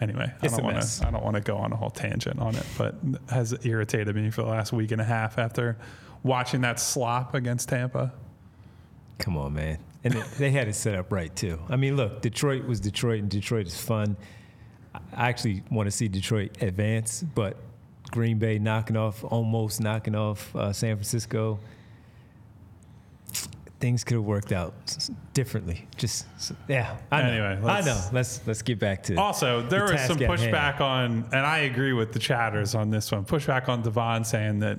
[0.00, 0.32] anyway.
[0.40, 1.06] I don't want to.
[1.06, 4.14] I don't want to go on a whole tangent on it, but it has irritated
[4.14, 5.76] me for the last week and a half after
[6.22, 8.12] watching that slop against Tampa.
[9.18, 9.78] Come on, man.
[10.02, 11.58] And they, they had it set up right too.
[11.68, 14.16] I mean, look, Detroit was Detroit, and Detroit is fun.
[14.94, 17.56] I actually want to see Detroit advance, but
[18.10, 21.60] Green Bay knocking off, almost knocking off uh, San Francisco.
[23.78, 24.74] Things could have worked out
[25.32, 25.86] differently.
[25.96, 26.26] Just
[26.68, 26.96] yeah.
[27.10, 27.28] I know.
[27.28, 28.00] Anyway, I let's- know.
[28.12, 31.94] Let's let's get back to Also, there the was some pushback on, and I agree
[31.94, 33.24] with the chatters on this one.
[33.24, 34.78] Pushback on Devon saying that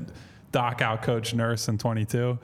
[0.52, 2.38] Doc outcoached Nurse in 22.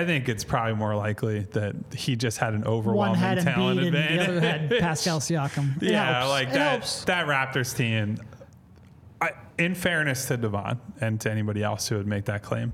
[0.00, 3.44] I think it's probably more likely that he just had an One overwhelming had Embiid
[3.54, 4.18] talent and advantage.
[4.26, 5.82] the other had Pascal Siakam.
[5.82, 6.28] It yeah, helps.
[6.30, 7.04] like It that helps.
[7.04, 8.18] that Raptors team.
[9.20, 12.72] I, in fairness to Devon and to anybody else who would make that claim,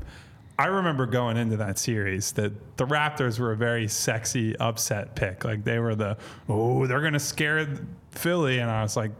[0.58, 5.44] I remember going into that series that the Raptors were a very sexy upset pick.
[5.44, 6.16] Like they were the
[6.48, 7.66] oh they're gonna scare
[8.12, 9.10] Philly, and I was like,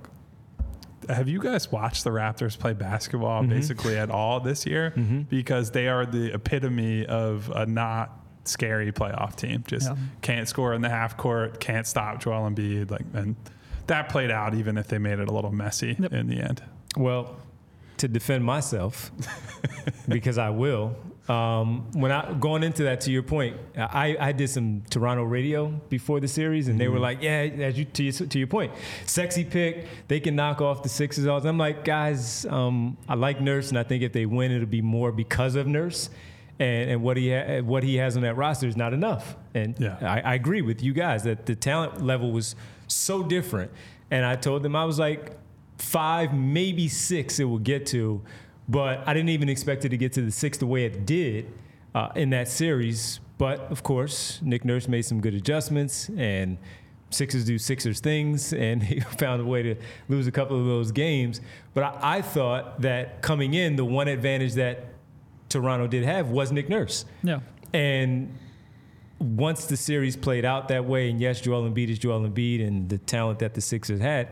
[1.09, 3.51] have you guys watched the Raptors play basketball Mm-hmm.
[3.51, 4.91] basically at all this year?
[5.29, 9.65] Because they are the epitome of a not scary playoff team.
[9.67, 9.97] Just Yeah.
[10.23, 12.91] can't score in the half court, can't stop Joel Embiid.
[12.91, 13.37] Like, and
[13.89, 16.13] that played out even if they made it a little messy Yep.
[16.13, 16.63] in the end.
[16.97, 17.37] Well,
[17.99, 19.11] to defend myself,
[20.09, 20.97] because I will.
[21.29, 25.69] Um, when I going into that, to your point, I, I did some Toronto radio
[25.89, 28.73] before the series, and they were like, "Yeah, as you to, your, to your point,
[29.07, 29.87] sexy pick.
[30.07, 33.83] They can knock off the Sixers." I'm like, guys, um, I like Nurse, and I
[33.83, 36.11] think if they win, it'll be more because of Nurse.
[36.59, 39.37] And, and what he ha- what he has on that roster is not enough.
[39.53, 39.99] And Yeah.
[40.01, 42.55] I, I agree with you guys that the talent level was
[42.87, 43.71] so different.
[44.11, 45.33] And I told them I was like
[45.79, 48.23] five, maybe six, it will get to,
[48.69, 51.53] but I didn't even expect it to get to the six the way it did
[51.95, 53.21] uh, in that series.
[53.39, 56.59] But of course, Nick Nurse made some good adjustments and.
[57.09, 59.77] Sixers do Sixers things, and he found a way to
[60.09, 61.41] lose a couple of those games.
[61.73, 64.87] But I, I thought that coming in, the one advantage that
[65.49, 67.05] Toronto did have was Nick Nurse.
[67.23, 67.43] No.
[67.73, 68.37] And
[69.19, 72.89] once the series played out that way, and yes, Joel Embiid is Joel Embiid and
[72.89, 74.29] the talent that the Sixers had,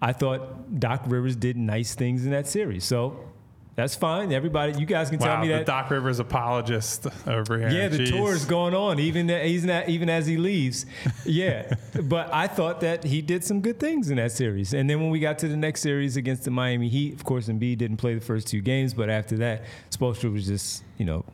[0.00, 2.84] I thought Doc Rivers did nice things in that series.
[2.84, 3.31] So
[3.74, 4.32] that's fine.
[4.32, 5.66] Everybody, you guys can tell me the that.
[5.66, 7.70] Doc Rivers apologist over here.
[7.70, 8.08] yeah, the Jeez.
[8.10, 10.84] tour is going on, even even even as he leaves.
[11.24, 14.74] Yeah, but I thought that he did some good things in that series.
[14.74, 17.48] And then when we got to the next series against the Miami Heat, of course,
[17.48, 21.24] Embiid didn't play the first two games, but after that, Spoelstra was just you know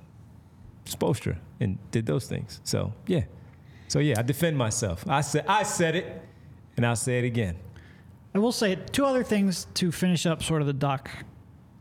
[0.84, 2.60] Spoelstra and did those things.
[2.64, 3.22] So yeah,
[3.88, 5.04] so yeah, I defend myself.
[5.08, 6.22] I said I said it,
[6.76, 7.56] and I'll say it again.
[8.34, 11.10] I will say two other things to finish up sort of the doc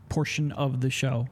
[0.08, 1.28] portion of the show.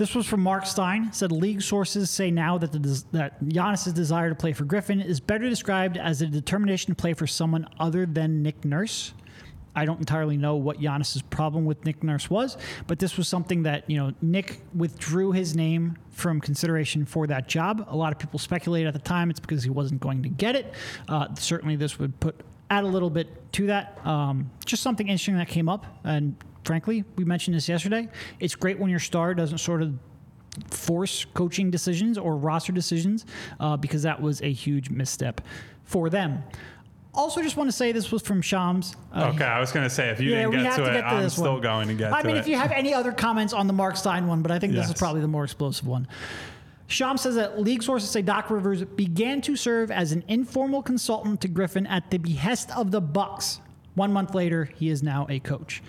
[0.00, 1.12] This was from Marc Stein.
[1.12, 5.20] Said league sources say now that the that Giannis's desire to play for Griffin is
[5.20, 9.12] better described as a determination to play for someone other than Nick Nurse.
[9.74, 12.56] I don't entirely know what Giannis's problem with Nick Nurse was,
[12.86, 17.46] but this was something that you know Nick withdrew his name from consideration for that
[17.46, 17.86] job.
[17.88, 20.56] A lot of people speculated at the time it's because he wasn't going to get
[20.56, 20.72] it.
[21.08, 24.04] Uh, certainly, this would put add a little bit to that.
[24.06, 28.08] Um, just something interesting that came up, and frankly, we mentioned this yesterday.
[28.38, 29.94] It's great when your star doesn't sort of
[30.68, 33.24] force coaching decisions or roster decisions
[33.60, 35.40] uh, because that was a huge misstep
[35.84, 36.42] for them.
[37.12, 38.94] Also, just want to say this was from Shams.
[39.12, 40.94] Uh, Okay, I was going to say if you yeah, didn't get to to it,
[40.94, 41.60] get to I'm still one.
[41.62, 42.40] going to get I to mean, it.
[42.40, 44.88] if you have any other comments on the Marc Stein one, but I think this
[44.88, 46.06] is probably the more explosive one.
[46.86, 51.40] Sham says that league sources say Doc Rivers began to serve as an informal consultant
[51.40, 53.60] to Griffin at the behest of the Bucks.
[53.94, 55.82] One month later, he is now a coach.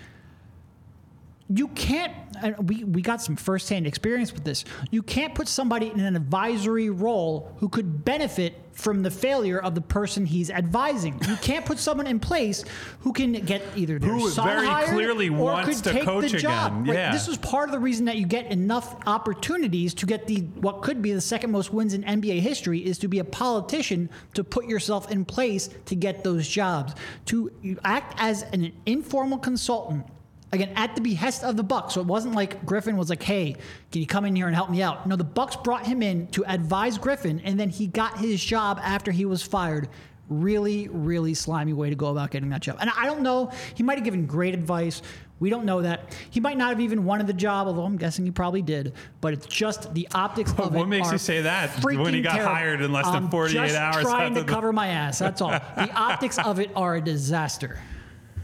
[1.53, 2.13] You can't.
[2.41, 4.63] And we we got some firsthand experience with this.
[4.89, 9.75] You can't put somebody in an advisory role who could benefit from the failure of
[9.75, 11.19] the person he's advising.
[11.27, 12.63] You can't put someone in place
[13.01, 16.03] who can get either their Who son very hired clearly or wants could to take
[16.03, 16.71] coach the job.
[16.71, 16.85] again.
[16.85, 16.93] Right?
[16.95, 17.11] Yeah.
[17.11, 20.81] This was part of the reason that you get enough opportunities to get the what
[20.81, 24.43] could be the second most wins in NBA history is to be a politician to
[24.43, 26.95] put yourself in place to get those jobs.
[27.25, 27.51] To
[27.83, 30.05] act as an informal consultant
[30.53, 31.93] again at the behest of the Bucks.
[31.93, 33.55] So it wasn't like Griffin was like, "Hey,
[33.91, 36.27] can you come in here and help me out?" No, the Bucks brought him in
[36.27, 39.89] to advise Griffin, and then he got his job after he was fired.
[40.29, 42.77] Really, really slimy way to go about getting that job.
[42.79, 43.51] And I don't know.
[43.75, 45.01] He might have given great advice.
[45.41, 46.15] We don't know that.
[46.29, 48.93] He might not have even wanted the job, although I'm guessing he probably did.
[49.19, 50.77] But it's just the optics of it.
[50.77, 52.53] What makes you say that when he got terrible.
[52.53, 55.19] hired in less than I'm 48 just hours Trying to the- cover my ass.
[55.19, 55.49] That's all.
[55.49, 57.79] the optics of it are a disaster.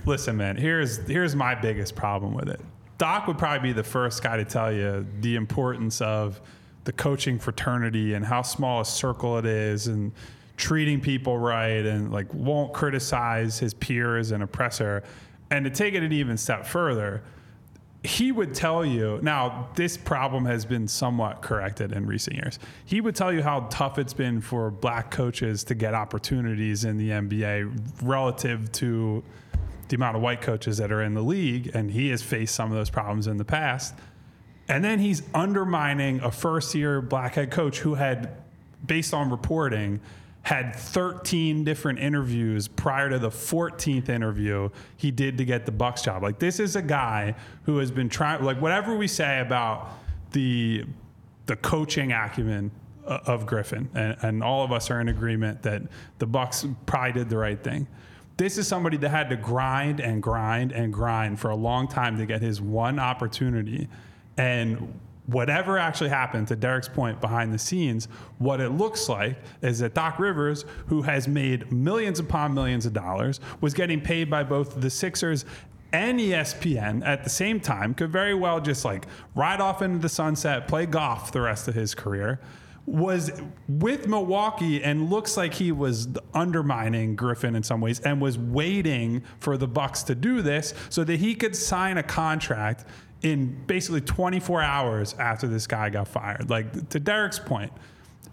[0.07, 2.61] Listen, man, here's here's my biggest problem with it.
[2.97, 6.39] Doc would probably be the first guy to tell you the importance of
[6.85, 10.13] the coaching fraternity and how small a circle it is and
[10.55, 15.03] treating people right and like won't criticize his peers and oppressor.
[15.51, 17.21] And to take it an even step further,
[18.01, 23.01] he would tell you now this problem has been somewhat corrected in recent years he
[23.01, 27.09] would tell you how tough it's been for black coaches to get opportunities in the
[27.09, 29.23] nba relative to
[29.89, 32.71] the amount of white coaches that are in the league and he has faced some
[32.71, 33.95] of those problems in the past.
[34.67, 38.29] And then he's undermining a first year black head coach who had
[38.85, 39.99] based on reporting
[40.43, 46.01] had 13 different interviews prior to the 14th interview he did to get the bucks
[46.01, 46.23] job.
[46.23, 49.89] Like this is a guy who has been trying like whatever we say about
[50.31, 50.85] the
[51.47, 52.71] the coaching acumen
[53.05, 55.81] of griffin and, and all of us are in agreement that
[56.19, 57.87] the bucks probably did the right thing
[58.37, 62.17] This is somebody that had to grind and grind and grind for a long time
[62.19, 63.89] to get his one opportunity.
[64.37, 69.79] And whatever actually happened to Derek's point behind the scenes, what it looks like is
[69.79, 74.43] that Doc Rivers, who has made millions upon millions of dollars, was getting paid by
[74.43, 75.43] both the Sixers
[75.91, 80.09] and ESPN at the same time, could very well just like ride off into the
[80.09, 82.39] sunset, play golf the rest of his career.
[82.87, 83.31] Was
[83.67, 89.23] with Milwaukee and looks like he was undermining Griffin in some ways and was waiting
[89.39, 92.85] for the Bucks to do this so that he could sign a contract
[93.23, 96.49] in basically 24 hours after this guy got fired.
[96.49, 97.73] Like to Derek's point,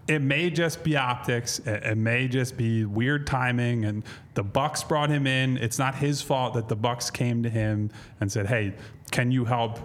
[0.06, 1.60] it may just be optics.
[1.60, 4.02] It, may just be weird timing, and
[4.34, 5.56] the Bucks brought him in.
[5.56, 7.90] It's not his fault that the Bucks came to him
[8.20, 8.74] and said, "Hey,
[9.10, 9.78] can you help?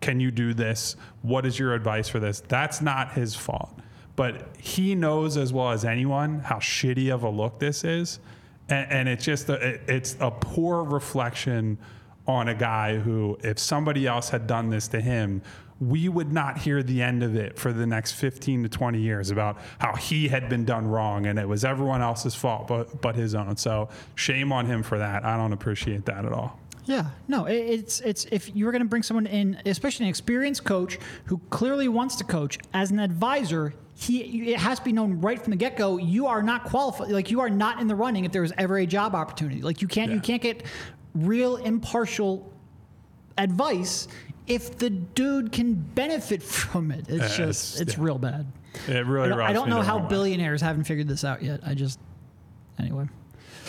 [0.00, 0.96] Can you do this?
[1.20, 3.78] What is your advice for this?" That's not his fault,
[4.20, 8.20] but he knows as well as anyone how shitty of a look this is,
[8.68, 11.78] and, and it's just a, it, it's a poor reflection
[12.26, 15.40] on a guy who, if somebody else had done this to him,
[15.80, 19.30] we would not hear the end of it for the next 15 to 20 years
[19.30, 23.16] about how he had been done wrong and it was everyone else's fault but, but
[23.16, 23.56] his own.
[23.56, 25.24] So shame on him for that.
[25.24, 26.60] I don't appreciate that at all.
[26.84, 30.64] Yeah, no, it's it's if you were going to bring someone in, especially an experienced
[30.64, 35.20] coach who clearly wants to coach as an advisor, he it has to be known
[35.20, 35.98] right from the get go.
[35.98, 38.78] You are not qualified, like you are not in the running if there was ever
[38.78, 39.60] a job opportunity.
[39.62, 40.62] Like you can't you can't get
[41.14, 42.50] real impartial
[43.38, 44.08] advice
[44.46, 47.06] if the dude can benefit from it.
[47.08, 48.04] It's Yeah, just it's- it's yeah.
[48.04, 48.46] real bad.
[48.88, 50.08] It really I don't, I don't know how wrong way.
[50.10, 51.60] billionaires haven't figured this out yet.
[51.66, 51.98] I just
[52.78, 53.06] anyway.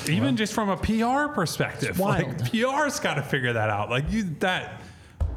[0.07, 2.51] even just from a PR perspective, like.
[2.51, 3.89] PR's got to figure that out.
[3.89, 4.79] Like you that,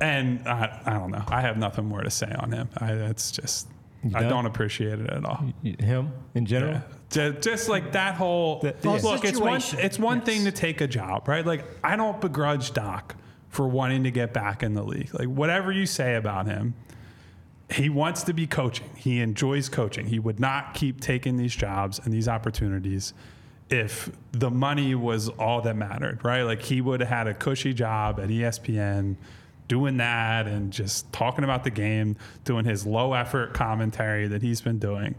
[0.02, 1.24] and I, I don't know.
[1.28, 2.68] I have nothing more to say on him.
[2.78, 3.68] I, it's just
[4.14, 4.28] I done?
[4.30, 5.44] don't appreciate it at all.
[5.62, 6.80] Him in general.
[7.12, 7.30] Yeah.
[7.40, 10.26] Just, like that whole The- Well, look, it's one it's one yes.
[10.26, 11.46] thing to take a job, right?
[11.46, 13.14] Like I don't begrudge Doc
[13.48, 15.14] for wanting to get back in the league.
[15.14, 16.74] Like whatever you say about him,
[17.70, 18.90] he wants to be coaching.
[18.96, 20.06] He enjoys coaching.
[20.06, 23.14] He would not keep taking these jobs and these opportunities
[23.70, 26.42] if the money was all that mattered, right?
[26.42, 29.16] Like he would have had a cushy job at ESPN
[29.68, 34.60] doing that and just talking about the game, doing his low effort commentary that he's
[34.60, 35.14] been doing.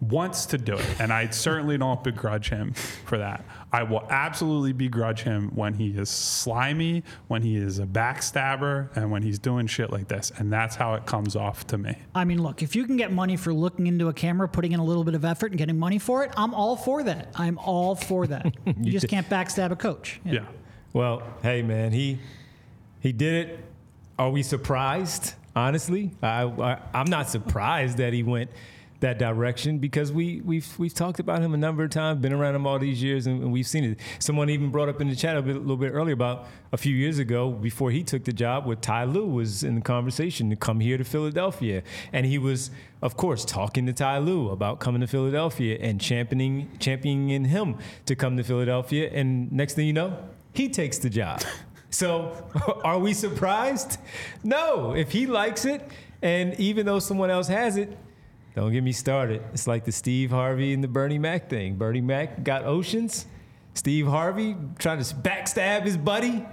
[0.00, 2.72] Wants to do it, and I certainly don't begrudge him
[3.04, 3.44] for that.
[3.70, 9.10] I will absolutely begrudge him when he is slimy, when he is a backstabber, and
[9.10, 10.32] when he's doing shit like this.
[10.38, 11.98] And that's how it comes off to me.
[12.14, 14.80] I mean, look, if you can get money for looking into a camera, putting in
[14.80, 17.28] a little bit of effort, and getting money for it, I'm all for that.
[17.34, 18.54] I'm all for that.
[18.80, 20.18] you just can't backstab a coach.
[20.24, 20.46] Yeah.
[20.94, 22.20] Well, hey man, he
[23.00, 23.69] he did it.
[24.20, 25.32] Are we surprised?
[25.56, 28.50] Honestly, I, I I'm not surprised that he went
[29.00, 32.54] that direction because we we've we've talked about him a number of times, been around
[32.54, 33.98] him all these years, and, and we've seen it.
[34.18, 36.76] Someone even brought up in the chat a, bit, a little bit earlier about a
[36.76, 40.50] few years ago before he took the job, with Ty Lue was in the conversation
[40.50, 44.80] to come here to Philadelphia, and he was, of course, talking to Ty Lue about
[44.80, 49.94] coming to Philadelphia and championing championing him to come to Philadelphia, and next thing you
[49.94, 50.18] know,
[50.52, 51.40] he takes the job.
[51.90, 52.32] So,
[52.84, 53.98] are we surprised?
[54.44, 54.92] No.
[54.94, 55.86] If he likes it,
[56.22, 57.96] and even though someone else has it,
[58.54, 59.42] don't get me started.
[59.52, 61.76] It's like the Steve Harvey and the Bernie Mac thing.
[61.76, 63.26] Bernie Mac got oceans.
[63.74, 66.44] Steve Harvey trying to backstab his buddy.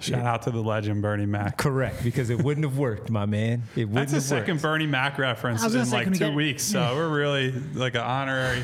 [0.00, 1.56] Shout out to the legend Bernie Mac.
[1.56, 3.62] Correct, because it wouldn't have worked, my man.
[3.76, 3.94] It wouldn't have worked.
[3.94, 4.62] That's the have second worked.
[4.62, 7.52] Bernie Mac reference I was gonna in say, like two get- weeks, so we're really
[7.52, 8.62] like an honorary.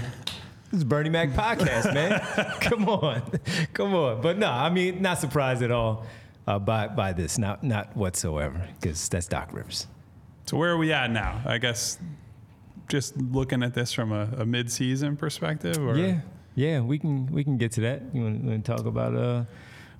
[0.72, 2.18] This is Bernie Mac podcast, man.
[2.62, 3.22] Come on,
[3.74, 4.22] come on.
[4.22, 6.06] But no, I mean, not surprised at all
[6.46, 7.36] uh, by by this.
[7.36, 9.86] Not not whatsoever, because that's Doc Rivers.
[10.46, 11.42] So where are we at now?
[11.44, 11.98] I guess
[12.88, 16.20] just looking at this from a, a mid-season perspective, or Yeah,
[16.54, 18.04] yeah, we can we can get to that.
[18.14, 19.44] You want to talk about uh?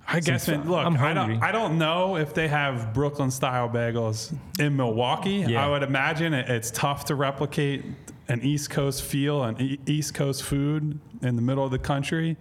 [0.07, 1.41] I guess look, I'm I don't.
[1.41, 5.45] I don't know if they have Brooklyn style bagels in Milwaukee.
[5.47, 5.65] Yeah.
[5.65, 7.85] I would imagine it, it's tough to replicate
[8.27, 12.37] an East Coast feel and e- East Coast food in the middle of the country.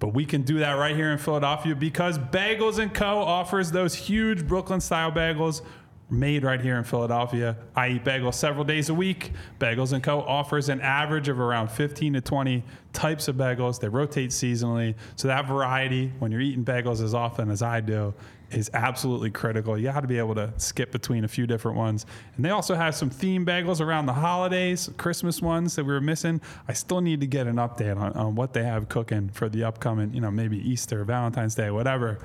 [0.00, 3.18] But we can do that right here in Philadelphia because Bagels and Co.
[3.18, 5.62] offers those huge Brooklyn style bagels
[6.10, 7.56] made right here in Philadelphia.
[7.76, 9.32] I eat bagels several days a week.
[9.58, 10.20] Bagels and Co.
[10.20, 13.78] offers an average of around 15 to 20 types of bagels.
[13.78, 14.94] They rotate seasonally.
[15.16, 18.14] So that variety, when you're eating bagels as often as I do,
[18.50, 19.76] is absolutely critical.
[19.76, 22.06] You got to be able to skip between a few different ones.
[22.36, 26.00] And they also have some theme bagels around the holidays, Christmas ones that we were
[26.00, 26.40] missing.
[26.66, 29.64] I still need to get an update on, on what they have cooking for the
[29.64, 32.18] upcoming, you know, maybe Easter, Valentine's Day, whatever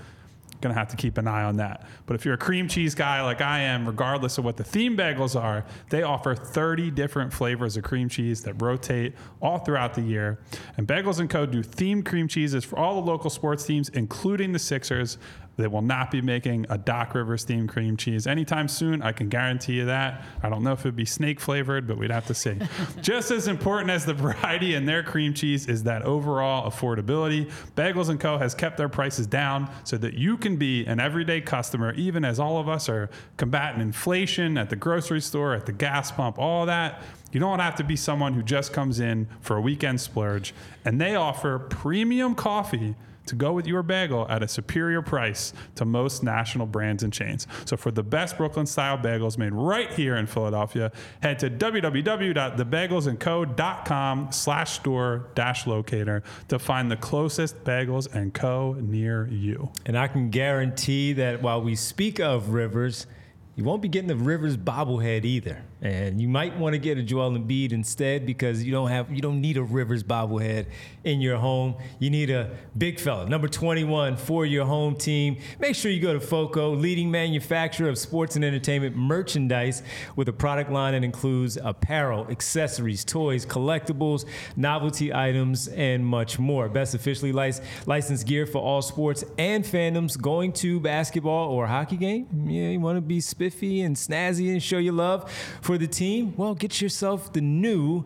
[0.63, 1.85] going to have to keep an eye on that.
[2.07, 4.97] But if you're a cream cheese guy like I am, regardless of what the theme
[4.97, 10.01] bagels are, they offer 30 different flavors of cream cheese that rotate all throughout the
[10.01, 10.39] year.
[10.77, 11.45] And Bagels & Co.
[11.45, 15.17] do themed cream cheeses for all the local sports teams, including the Sixers.
[15.55, 19.01] They will not be making a Doc Rivers themed cream cheese anytime soon.
[19.03, 20.23] I can guarantee you that.
[20.41, 22.57] I don't know if it'd be snake flavored, but we'd have to see.
[23.01, 27.51] Just as important as the variety in their cream cheese is that overall affordability.
[27.75, 28.37] Bagels & Co.
[28.37, 32.39] has kept their prices down so that you can be an everyday customer, even as
[32.39, 36.65] all of us are combating inflation at the grocery store, at the gas pump, all
[36.65, 37.03] that.
[37.31, 40.53] You don't have to be someone who just comes in for a weekend splurge.
[40.85, 42.95] And they offer premium coffee
[43.25, 47.47] to go with your bagel at a superior price to most national brands and chains.
[47.65, 54.31] So for the best Brooklyn style bagels made right here in Philadelphia, head to www.thebagelsandco.com
[54.31, 58.75] slash store dash locator to find the closest Bagels and Co.
[58.79, 59.71] near you.
[59.85, 63.07] And I can guarantee that while we speak of Rivers,
[63.55, 65.63] you won't be getting the Rivers bobblehead either.
[65.83, 69.21] And you might want to get a Joel Embiid instead because you don't have you
[69.21, 70.67] don't need a Rivers bobblehead
[71.03, 71.75] in your home.
[71.99, 75.37] You need a big fella, number 21 for your home team.
[75.59, 79.83] Make sure you go to FOCO, leading manufacturer of sports and entertainment merchandise
[80.15, 84.23] with a product line that includes apparel, accessories, toys, collectibles,
[84.55, 86.69] novelty items, and much more.
[86.69, 91.97] Best officially lic- licensed gear for all sports and fandoms going to basketball or hockey
[91.97, 92.27] game.
[92.47, 95.29] Yeah, you want to be spiffy and snazzy and show your love
[95.59, 96.33] for the team?
[96.37, 98.05] Well, get yourself the new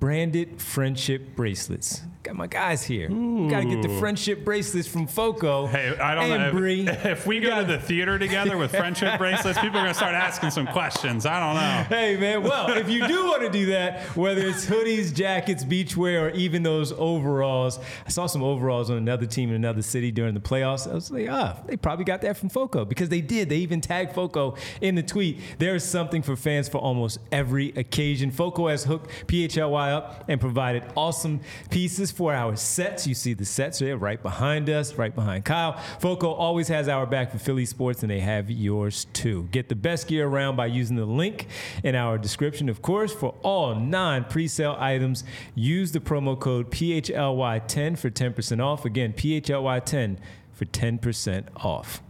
[0.00, 2.02] branded friendship bracelets.
[2.22, 3.08] Got my guys here.
[3.08, 5.66] Got to get the friendship bracelets from Foco.
[5.66, 6.52] Hey, I don't know.
[6.52, 6.88] Bree.
[6.92, 9.94] If, if we go to the theater together with friendship bracelets, people are going to
[9.94, 11.26] start asking some questions.
[11.26, 11.96] I don't know.
[11.96, 16.22] Hey man, well, if you do want to do that, whether it's hoodies, jackets, beachwear,
[16.22, 20.34] or even those overalls, I saw some overalls on another team in another city during
[20.34, 20.88] the playoffs.
[20.90, 23.48] I was like, ah, they probably got that from Foco because they did.
[23.48, 25.40] They even tagged Foco in the tweet.
[25.58, 28.30] There is something for fans for almost every occasion.
[28.30, 33.06] Foco has hooked PHLY up and provided awesome pieces for our sets.
[33.06, 35.80] You see the sets there right behind us, right behind Kyle.
[35.98, 39.48] Foco always has our back for Philly sports, and they have yours too.
[39.50, 41.48] Get the best gear around by using the link
[41.82, 42.68] in our description.
[42.68, 48.84] Of course, for all non pre-sale items, use the promo code PHLY10 for 10% off.
[48.84, 50.18] Again, PHLY10
[50.52, 52.02] for 10% off.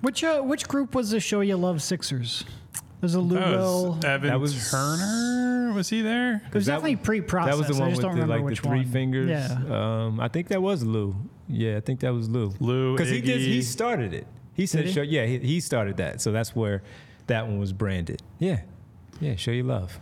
[0.00, 2.44] Which uh, which group was the show you love Sixers?
[3.02, 3.94] There's a Lou That Will.
[3.96, 5.72] was Evan That was- Turner.
[5.74, 6.36] Was he there?
[6.46, 7.58] It was that definitely pre-processed.
[7.58, 8.86] That was the one with the, like the three one.
[8.86, 9.28] fingers.
[9.28, 10.04] Yeah.
[10.06, 11.16] Um, I think that was Lou.
[11.48, 12.54] Yeah, I think that was Lou.
[12.60, 13.40] Lou, because he did.
[13.40, 14.26] He started it.
[14.54, 14.92] He said, he?
[14.92, 16.20] "Show." Yeah, he, he started that.
[16.20, 16.82] So that's where
[17.26, 18.22] that one was branded.
[18.38, 18.60] Yeah,
[19.20, 19.34] yeah.
[19.36, 19.98] Show your love.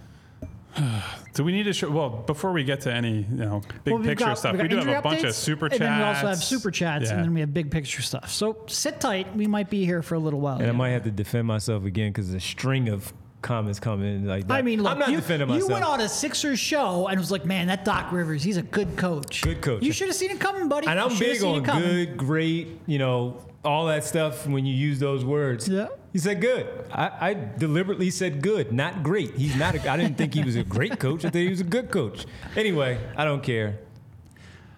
[1.41, 1.89] Do we need to show?
[1.91, 4.69] Well, before we get to any, you know, big Well, picture got- stuff, we've we
[4.69, 5.81] do have a injury bunch of super chats.
[5.81, 7.15] And then we also have super chats, Yeah.
[7.15, 8.31] and then we have big picture stuff.
[8.31, 9.35] So sit tight.
[9.35, 10.59] We might be here for a little while.
[10.59, 14.27] And I might have to defend myself again because a string of comments come in
[14.27, 14.53] like that.
[14.53, 17.31] I mean, look, I'm not you, defending you went on a Sixers show and was
[17.31, 19.41] like, "Man, that Doc Rivers, he's a good coach.
[19.41, 19.83] Good coach.
[19.83, 20.89] You should have seen it coming, buddy.
[20.89, 24.99] and I'm shoulda big on good, great, you know, all that stuff when you use
[24.99, 25.67] those words.
[25.71, 25.87] Yeah.
[26.13, 26.67] He said good.
[26.93, 29.35] I, I deliberately said good, not great.
[29.37, 29.75] He's not.
[29.77, 31.25] A, I didn't think he was a great coach.
[31.25, 32.27] I think he was a good coach.
[32.57, 33.79] Anyway, I don't care.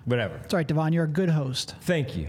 [0.05, 0.37] Whatever.
[0.39, 0.93] That's right, Devon.
[0.93, 1.74] You're a good host.
[1.83, 2.28] Thank you.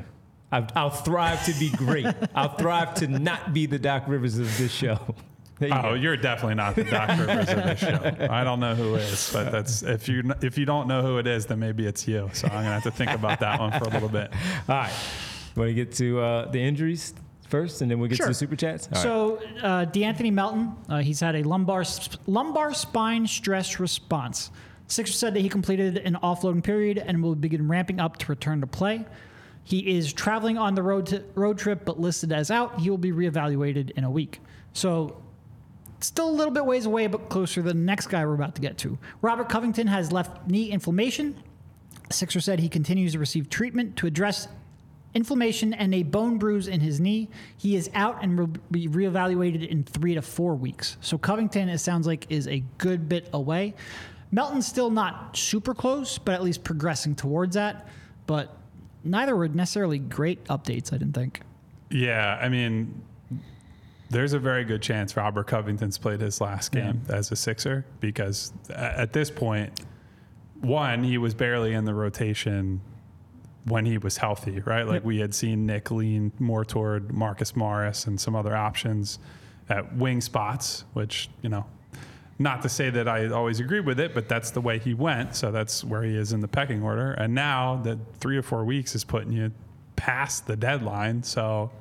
[0.51, 2.05] I, I'll thrive to be great.
[2.35, 5.15] I'll thrive to not be the Doc Rivers of this show.
[5.61, 5.93] You Oh, go.
[5.93, 8.27] you're definitely not the Doc Rivers of this show.
[8.29, 11.27] I don't know who is, but that's if you if you don't know who it
[11.27, 12.29] is, then maybe it's you.
[12.33, 14.31] So I'm gonna have to think about that one for a little bit.
[14.67, 14.91] All right.
[15.55, 17.13] Want to get to uh, the injuries
[17.53, 18.25] first, and then we'll get Sure.
[18.25, 18.87] to the super chats.
[18.87, 19.03] All right.
[19.03, 24.49] So, uh, De'Anthony Melton, uh, he's had a lumbar sp- lumbar spine stress response.
[24.87, 28.59] Sixers said that he completed an offloading period and will begin ramping up to return
[28.61, 29.05] to play.
[29.63, 32.79] He is traveling on the road to, road trip, but listed as out.
[32.79, 34.41] He will be reevaluated in a week.
[34.73, 35.21] So,
[36.01, 38.61] still a little bit ways away, but closer than the next guy we're about to
[38.61, 38.97] get to.
[39.21, 41.35] Robert Covington has left knee inflammation.
[42.09, 44.47] Sixer said he continues to receive treatment to address
[45.13, 47.29] inflammation and a bone bruise in his knee.
[47.57, 50.97] He is out and will be reevaluated in three to four weeks.
[51.01, 53.75] So Covington, it sounds like, is a good bit away.
[54.31, 57.87] Melton's still not super close, but at least progressing towards that.
[58.25, 58.57] But
[59.03, 61.41] neither were necessarily great updates, I didn't think.
[61.91, 63.03] Yeah, I mean,
[64.09, 68.51] there's a very good chance Robert Covington's played his last game as a Sixer because
[68.69, 69.81] at this point,
[70.61, 72.81] one, he was barely in the rotation
[73.65, 74.85] when he was healthy, right?
[74.85, 79.19] Like we had seen Nick lean more toward Marcus Morris and some other options
[79.69, 81.65] at wing spots, which, you know,
[82.39, 85.35] not to say that I always agree with it, but that's the way he went.
[85.35, 87.11] So that's where he is in the pecking order.
[87.13, 89.51] And now that three or four weeks is putting you
[89.95, 91.23] past the deadline.
[91.23, 91.71] So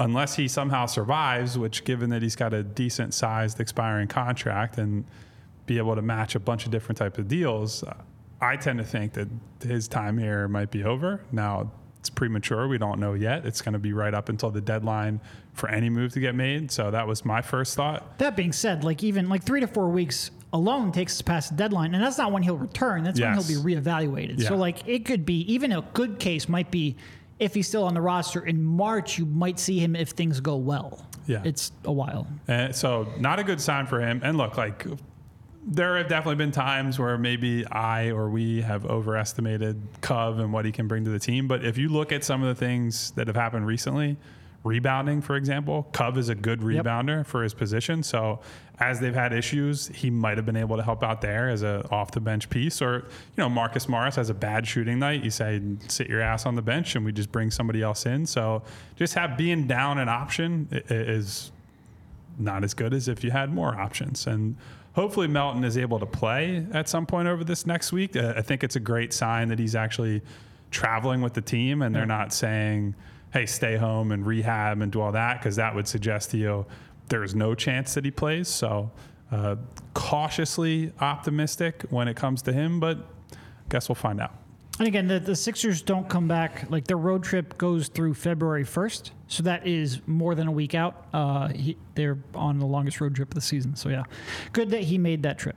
[0.00, 5.04] unless he somehow survives, which given that he's got a decent sized expiring contract and
[5.66, 7.84] be able to match a bunch of different types of deals,
[8.40, 9.28] I tend to think that
[9.62, 11.20] his time here might be over.
[11.32, 12.66] Now, it's premature.
[12.66, 13.44] We don't know yet.
[13.44, 15.20] It's going to be right up until the deadline
[15.52, 16.70] for any move to get made.
[16.70, 18.18] So that was my first thought.
[18.18, 21.56] That being said, like even like three to four weeks alone takes us past the
[21.56, 23.04] deadline, and that's not when he'll return.
[23.04, 23.36] That's Yes.
[23.36, 24.42] when he'll be reevaluated.
[24.42, 26.96] So like it could be even a good case might be
[27.38, 30.56] if he's still on the roster in March, you might see him if things go
[30.56, 31.04] well.
[31.26, 31.42] Yeah.
[31.44, 32.26] it's a while.
[32.48, 34.20] And so not a good sign for him.
[34.24, 34.84] And look, like
[35.66, 40.64] there have definitely been times where maybe I or we have overestimated Cove and what
[40.64, 41.46] he can bring to the team.
[41.48, 44.16] But if you look at some of the things that have happened recently,
[44.64, 46.84] rebounding, for example, Cove is a good Yep.
[46.84, 48.02] rebounder for his position.
[48.02, 48.40] So
[48.78, 51.86] as they've had issues, he might have been able to help out there as a
[51.90, 52.80] off the bench piece.
[52.80, 55.22] Or, you know, Marcus Morris has a bad shooting night.
[55.22, 58.24] You say, sit your ass on the bench and we just bring somebody else in.
[58.24, 58.62] So
[58.96, 61.52] just have being down an option is
[62.38, 64.26] not as good as if you had more options.
[64.26, 64.56] And
[64.92, 68.16] hopefully Melton is able to play at some point over this next week.
[68.16, 70.22] Uh, I think it's a great sign that he's actually
[70.70, 72.94] traveling with the team and they're not saying,
[73.32, 76.66] hey, stay home and rehab and do all that, because that would suggest to you
[77.08, 78.48] there's no chance that he plays.
[78.48, 78.90] So
[79.30, 79.56] uh,
[79.94, 82.98] cautiously optimistic when it comes to him, but
[83.68, 84.34] guess we'll find out.
[84.80, 86.70] And again, the, the Sixers don't come back.
[86.70, 89.10] Like their road trip goes through February 1st.
[89.28, 91.04] So that is more than a week out.
[91.12, 93.76] Uh, he, they're on the longest road trip of the season.
[93.76, 94.04] So yeah,
[94.54, 95.56] good that he made that trip.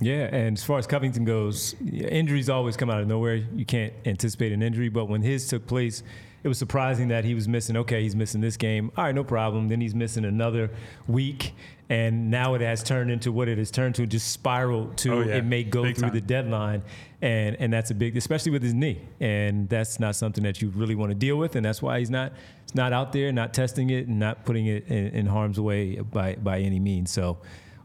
[0.00, 3.34] Yeah, and as far as Covington goes, injuries always come out of nowhere.
[3.34, 6.02] You can't anticipate an injury, but when his took place,
[6.46, 7.76] it was surprising that he was missing.
[7.76, 8.90] Okay, he's missing this game.
[8.96, 9.68] All right, no problem.
[9.68, 10.70] Then he's missing another
[11.08, 11.52] week,
[11.90, 15.20] and now it has turned into what it has turned to, just spiral to Oh,
[15.22, 15.36] yeah.
[15.36, 16.14] it may go Big through time.
[16.14, 16.82] the deadline,
[17.20, 20.68] and and that's a big, especially with his knee, and that's not something that you
[20.70, 22.32] really want to deal with, and that's why he's not
[22.62, 25.96] he's not out there, not testing it, and not putting it in, in harm's way
[25.96, 27.10] by by any means.
[27.10, 27.38] So.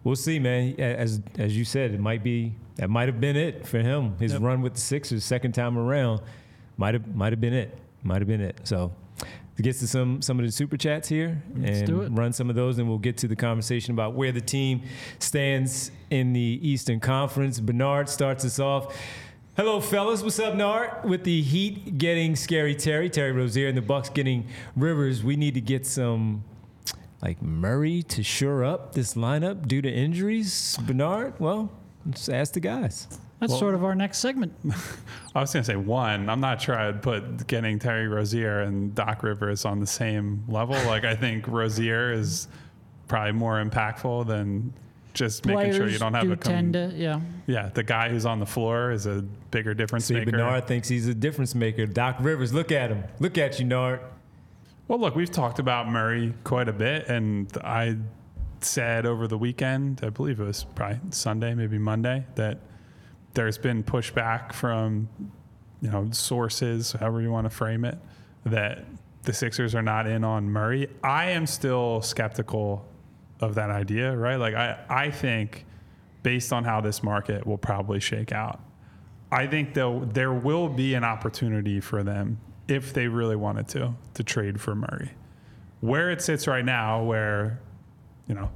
[0.04, 0.80] We'll see, man.
[0.80, 4.16] As as you said, it might be that might have been it for him.
[4.18, 6.22] His run with the Sixers, second time around,
[6.76, 7.78] might have might have been it.
[8.04, 8.60] Might have been it.
[8.64, 8.92] So,
[9.58, 12.10] to get to some some of the super chats here and do it.
[12.12, 14.82] run some of those, and we'll get to the conversation about where the team
[15.20, 17.60] stands in the Eastern Conference.
[17.60, 18.96] Bernard starts us off.
[19.58, 20.24] Hello, fellas.
[20.24, 21.04] What's up, Nard?
[21.04, 25.54] With the Heat getting Scary Terry, Terry Rozier, and the Bucks getting Rivers, we need
[25.56, 26.44] to get some
[27.22, 30.78] like Murray to shore up this lineup due to injuries.
[30.82, 31.70] Bernard, well,
[32.06, 33.08] let's ask the guys.
[33.42, 34.54] That's sort of our next segment.
[35.36, 36.30] I was going to say one.
[36.30, 40.76] I'm not sure I'd put getting Terry Rozier and Doc Rivers on the same level.
[40.86, 42.48] Like I think Rozier is
[43.08, 44.72] probably more impactful than
[45.16, 47.20] just making sure you don't have do a com- to, yeah.
[47.48, 47.70] yeah.
[47.70, 50.32] The guy who's on the floor is a bigger difference See, maker.
[50.32, 51.88] Bernard thinks he's a difference maker.
[51.88, 53.04] Doc Rivers, look at him.
[53.20, 54.02] Look at you, Nard.
[54.88, 57.98] Well, look, we've talked about Murray quite a bit, and I
[58.60, 62.60] said over the weekend, I believe it was probably Sunday, maybe Monday, that
[63.34, 65.10] there's been pushback from
[65.82, 67.98] you know sources, however you want to frame it,
[68.46, 68.86] that
[69.24, 70.88] the Sixers are not in on Murray.
[71.04, 72.86] I am still skeptical
[73.40, 74.36] of that idea, right?
[74.36, 75.66] Like I, I think
[76.24, 78.60] based on how this market will probably shake out,
[79.32, 84.24] I think there will be an opportunity for them if they really wanted to to
[84.24, 85.12] trade for Murray.
[85.80, 87.60] Where it sits right now, where
[88.28, 88.52] you know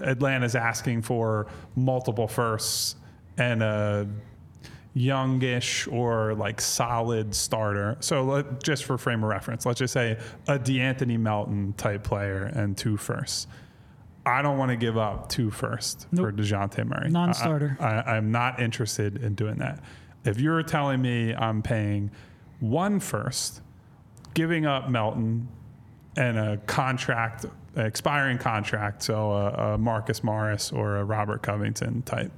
[0.00, 2.96] Atlanta's asking for multiple firsts
[3.38, 4.08] and a
[4.94, 7.96] youngish or like solid starter.
[8.00, 10.18] So let, just for frame of reference, let's just say
[10.48, 13.46] a DeAnthony Melton type player and two firsts.
[14.26, 16.40] I don't want to give up two firsts for Nope.
[16.40, 17.08] DeJounte Murray.
[17.10, 17.78] Non-starter.
[17.80, 19.82] I, I, I'm not interested in doing that.
[20.24, 22.10] If you're telling me I'm paying
[22.60, 23.62] one first,
[24.34, 25.48] giving up Melton
[26.16, 32.32] and a contract, expiring contract, so a, a Marcus Morris or a Robert Covington type,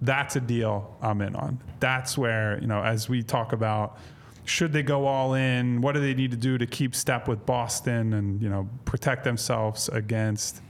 [0.00, 1.60] that's a deal I'm in on.
[1.80, 3.98] That's where, you know, as we talk about
[4.44, 7.44] should they go all in, what do they need to do to keep step with
[7.44, 10.62] Boston and, you know, protect themselves against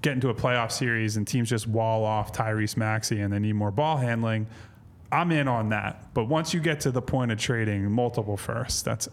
[0.00, 3.52] getting to a playoff series and teams just wall off Tyrese Maxey and they need
[3.52, 4.46] more ball handling.
[5.12, 6.14] I'm in on that.
[6.14, 9.08] But once you get to the point of trading multiple firsts, that's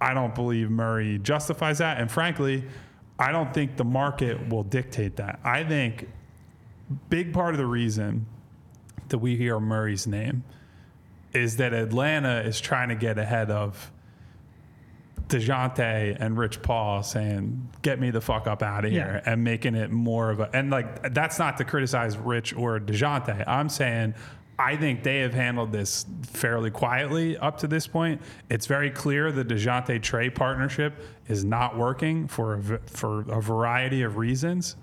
[0.00, 1.98] I don't believe Murray justifies that.
[1.98, 2.64] And frankly,
[3.18, 5.40] I don't think the market will dictate that.
[5.42, 6.08] I think
[7.08, 8.26] big part of the reason
[9.08, 10.44] that we hear Murray's name
[11.32, 13.90] is that Atlanta is trying to get ahead of
[15.28, 19.30] DeJounte and Rich Paul saying, get me the fuck up out of here Yeah.
[19.32, 23.44] and making it more of a, and like, that's not to criticize Rich or DeJounte.
[23.46, 24.14] I'm saying,
[24.58, 28.22] I think they have handled this fairly quietly up to this point.
[28.48, 30.94] It's very clear the Dejounte Trae partnership
[31.28, 34.74] is not working for a, for a variety of reasons,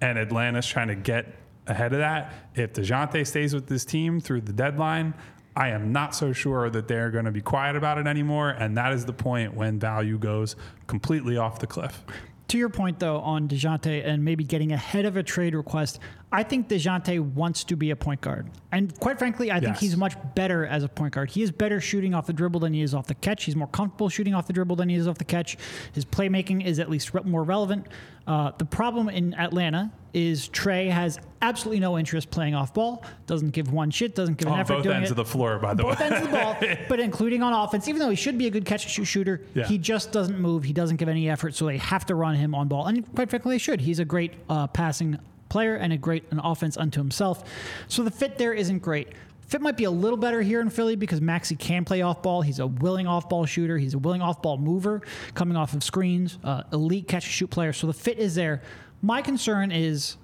[0.00, 1.26] and Atlanta's trying to get
[1.66, 2.32] ahead of that.
[2.54, 5.14] If Dejounte stays with this team through the deadline,
[5.56, 8.76] I am not so sure that they're going to be quiet about it anymore, and
[8.76, 10.54] that is the point when value goes
[10.86, 12.04] completely off the cliff.
[12.48, 15.98] To your point, though, on DeJounte and maybe getting ahead of a trade request,
[16.32, 18.50] I think DeJounte wants to be a point guard.
[18.72, 21.30] And quite frankly, I think he's much better as a point guard.
[21.30, 23.44] He is better shooting off the dribble than he is off the catch.
[23.44, 25.56] He's more comfortable shooting off the dribble than he is off the catch.
[25.92, 27.86] His playmaking is at least re- more relevant.
[28.26, 33.50] Uh, the problem in Atlanta is Trae has absolutely no interest playing off ball, doesn't
[33.50, 35.74] give one shit, doesn't give an On effort both ends it of the floor, by
[35.74, 36.06] the both way.
[36.06, 36.56] ends of the ball,
[36.88, 37.86] but including on offense.
[37.86, 39.64] Even though he should be a good catch and shoot shooter, Yeah.
[39.68, 40.64] he just doesn't move.
[40.64, 42.86] He doesn't give any effort, so they have to run him on ball.
[42.88, 43.80] And quite frankly, they should.
[43.80, 45.18] He's a great uh, passing
[45.48, 47.44] player and a great an offense unto himself.
[47.88, 49.08] So the fit there isn't great.
[49.46, 52.42] Fit might be a little better here in Philly because Maxey can play off ball.
[52.42, 53.78] He's a willing off ball shooter.
[53.78, 55.02] He's a willing off ball mover,
[55.34, 57.72] coming off of screens, uh, elite catch and shoot player.
[57.72, 58.62] So the fit is there.
[59.02, 60.16] My concern is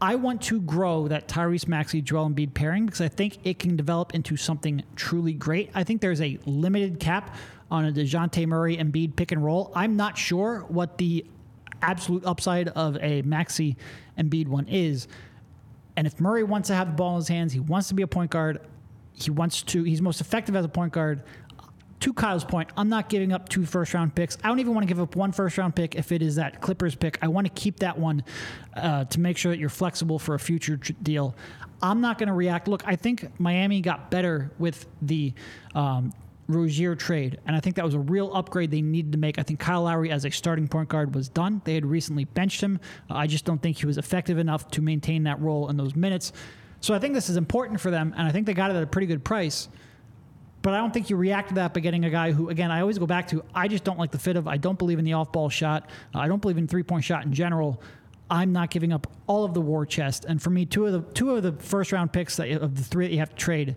[0.00, 3.74] I want to grow that Tyrese Maxey Joel Embiid pairing because I think it can
[3.74, 5.70] develop into something truly great.
[5.74, 7.34] I think there's a limited cap
[7.70, 9.72] on a Dejounte Murray Embiid pick and roll.
[9.74, 11.26] I'm not sure what the
[11.82, 13.76] absolute upside of a Maxey
[14.18, 15.08] Embiid one is.
[15.96, 18.02] And if Murray wants to have the ball in his hands, he wants to be
[18.02, 18.60] a point guard.
[19.14, 19.82] He wants to.
[19.82, 21.22] He's most effective as a point guard.
[22.00, 24.38] To Kyle's point, I'm not giving up two first round picks.
[24.44, 26.60] I don't even want to give up one first round pick if it is that
[26.60, 27.18] Clippers pick.
[27.20, 28.22] I want to keep that one
[28.76, 31.34] uh, to make sure that you're flexible for a future deal.
[31.82, 32.68] I'm not going to react.
[32.68, 35.32] Look, I think Miami got better with the
[35.74, 36.12] um,
[36.48, 39.38] Rozier trade, and I think that was a real upgrade they needed to make.
[39.38, 41.60] I think Kyle Lowry as a starting point guard was done.
[41.64, 42.80] They had recently benched him.
[43.10, 45.94] Uh, I just don't think he was effective enough to maintain that role in those
[45.94, 46.32] minutes.
[46.80, 48.82] So I think this is important for them, and I think they got it at
[48.82, 49.68] a pretty good price.
[50.62, 52.80] But I don't think you react to that by getting a guy who, again, I
[52.80, 53.44] always go back to.
[53.54, 54.48] I just don't like the fit of.
[54.48, 55.90] I don't believe in the off-ball shot.
[56.14, 57.82] I don't believe in three-point shot in general.
[58.30, 60.24] I'm not giving up all of the war chest.
[60.24, 63.06] And for me, two of the two of the first-round picks that, of the three
[63.06, 63.76] that you have to trade,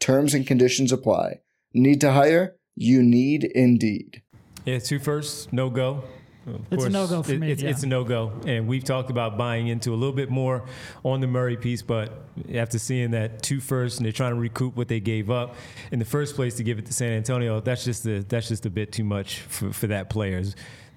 [0.00, 1.40] Terms and conditions apply.
[1.74, 2.56] Need to hire?
[2.74, 4.22] You need Indeed.
[4.64, 6.04] Yeah, two firsts, no go.
[6.46, 7.68] Of It's a no-go for it- me, It's, yeah.
[7.70, 10.64] it's a no go, and we've talked about buying into a little bit more
[11.04, 12.24] on the Murray piece, but
[12.54, 15.54] after seeing that two firsts and they're trying to recoup what they gave up
[15.92, 18.64] in the first place to give it to San Antonio, that's just a that's just
[18.64, 20.42] a bit too much for, for that player.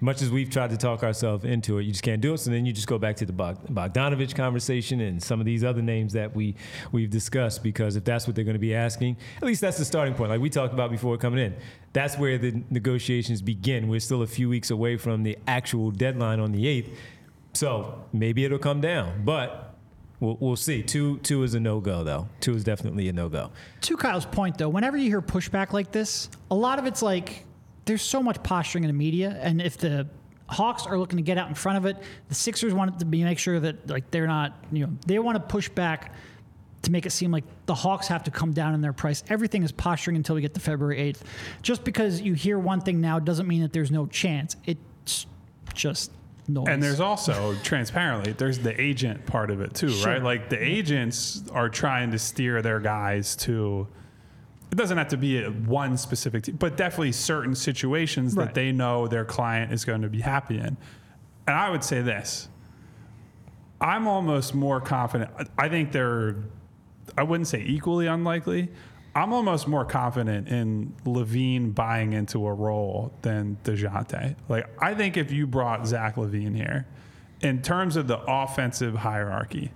[0.00, 2.38] Much as we've tried to talk ourselves into it, you just can't do it.
[2.38, 5.64] So then you just go back to the Bog- Bogdanovic conversation and some of these
[5.64, 6.56] other names that we
[6.92, 9.84] we've discussed because if that's what they're going to be asking, at least that's the
[9.84, 10.30] starting point.
[10.30, 11.56] Like we talked about before coming in,
[11.92, 13.88] that's where the negotiations begin.
[13.88, 16.90] We're still a few weeks away from the actual deadline on the eighth,
[17.54, 19.70] so maybe it'll come down, but.
[20.20, 20.82] We'll, we'll see.
[20.82, 22.28] Two two is a no go though.
[22.40, 23.50] Two is definitely a no go.
[23.82, 27.44] To Kyle's point, though, whenever you hear pushback like this, a lot of it's like
[27.84, 30.08] there's so much posturing in the media, and if the
[30.48, 31.96] Hawks are looking to get out in front of it,
[32.28, 35.36] the Sixers want to be make sure that like they're not, you know, they want
[35.36, 36.12] to push back
[36.82, 39.24] to make it seem like the Hawks have to come down in their price.
[39.30, 41.22] Everything is posturing until we get to February 8th.
[41.62, 44.56] Just because you hear one thing now doesn't mean that there's no chance.
[44.66, 45.24] It's
[45.72, 46.10] just
[46.46, 46.66] noise.
[46.68, 50.12] And there's also transparently, there's the agent part of it too, Sure.
[50.12, 50.22] right?
[50.22, 53.88] Like the agents are trying to steer their guys to.
[54.74, 58.46] It doesn't have to be a one specific, team, but definitely certain situations Right.
[58.46, 60.76] that they know their client is going to be happy in.
[61.46, 62.48] And I would say this:
[63.80, 65.30] I'm almost more confident.
[65.56, 66.34] I think they're.
[67.16, 68.68] I wouldn't say equally unlikely.
[69.14, 74.34] I'm almost more confident in LaVine buying into a role than Dejounte.
[74.48, 76.88] Like I think if you brought Zach LaVine here,
[77.42, 79.70] in terms of the offensive hierarchy,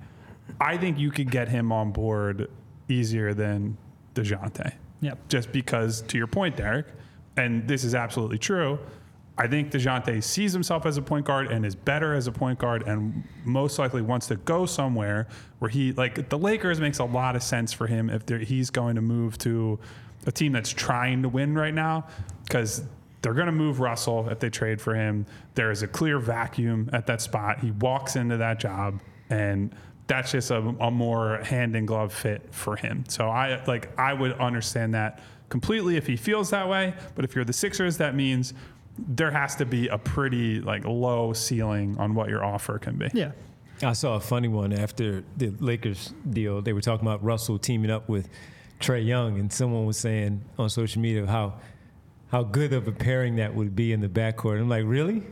[0.60, 2.50] I think you could get him on board
[2.88, 3.76] easier than
[4.16, 4.72] Dejounte.
[5.00, 5.28] Yep.
[5.28, 6.86] Just because, to your point, Derek,
[7.36, 8.78] and this is absolutely true.
[9.40, 12.58] I think DeJounte sees himself as a point guard and is better as a point
[12.58, 15.28] guard and most likely wants to go somewhere
[15.60, 18.96] where he, like, the Lakers makes a lot of sense for him if he's going
[18.96, 19.78] to move to
[20.26, 22.08] a team that's trying to win right now
[22.42, 22.82] because
[23.22, 25.24] they're going to move Russell if they trade for him.
[25.54, 27.60] There is a clear vacuum at that spot.
[27.60, 29.72] He walks into that job and
[30.08, 33.04] that's just a, a more hand in glove fit for him.
[33.08, 36.94] So I like I would understand that completely if he feels that way.
[37.14, 38.54] But if you're the Sixers, that means
[38.98, 43.08] there has to be a pretty like low ceiling on what your offer can be.
[43.14, 43.32] Yeah.
[43.82, 46.60] I saw a funny one after the Lakers deal.
[46.60, 48.28] They were talking about Russell teaming up with
[48.80, 51.60] Trae Young, and someone was saying on social media how
[52.30, 54.60] how good of a pairing that would be in the backcourt.
[54.60, 55.22] I'm like, really?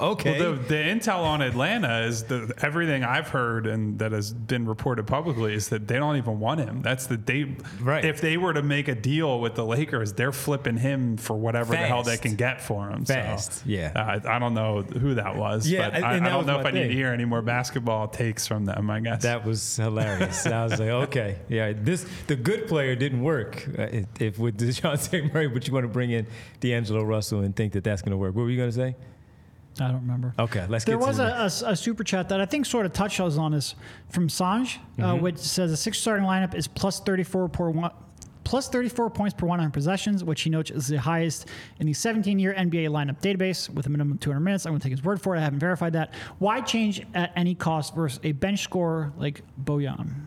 [0.00, 0.40] Okay.
[0.40, 4.66] Well, the, the intel on Atlanta is the everything I've heard and that has been
[4.66, 6.82] reported publicly is that they don't even want him.
[6.82, 7.56] That's the they.
[7.80, 8.04] Right.
[8.04, 11.72] If they were to make a deal with the Lakers, they're flipping him for whatever
[11.72, 13.04] the hell they can get for him.
[13.04, 13.92] So, Fast, yeah.
[13.94, 15.68] uh, I don't know who that was.
[15.68, 18.46] Yeah, but I, I don't know if I need to hear any more basketball takes
[18.46, 18.90] from them.
[18.90, 20.46] I guess That was hilarious.
[20.46, 24.58] I was like, okay, yeah, this the good player didn't work uh, if, if with
[24.60, 26.26] Dejounte Murray, but you want to bring in
[26.60, 28.34] D'Angelo Russell and think that that's going to work.
[28.34, 28.96] What were you going to say?
[29.78, 30.34] I don't remember.
[30.38, 32.92] Okay, let's There get was a, a, a super chat that I think sort of
[32.92, 33.74] touches on this
[34.10, 37.90] from Sanj, uh, which says the six starting lineup is plus 34 per one.
[38.42, 41.46] Plus 34 points per 100 possessions, which he notes is the highest
[41.78, 44.66] in the 17 year NBA lineup database with a minimum of 200 minutes.
[44.66, 45.38] I'm going to take his word for it.
[45.38, 46.14] I haven't verified that.
[46.38, 50.24] Why change at any cost versus a bench scorer like Bojan?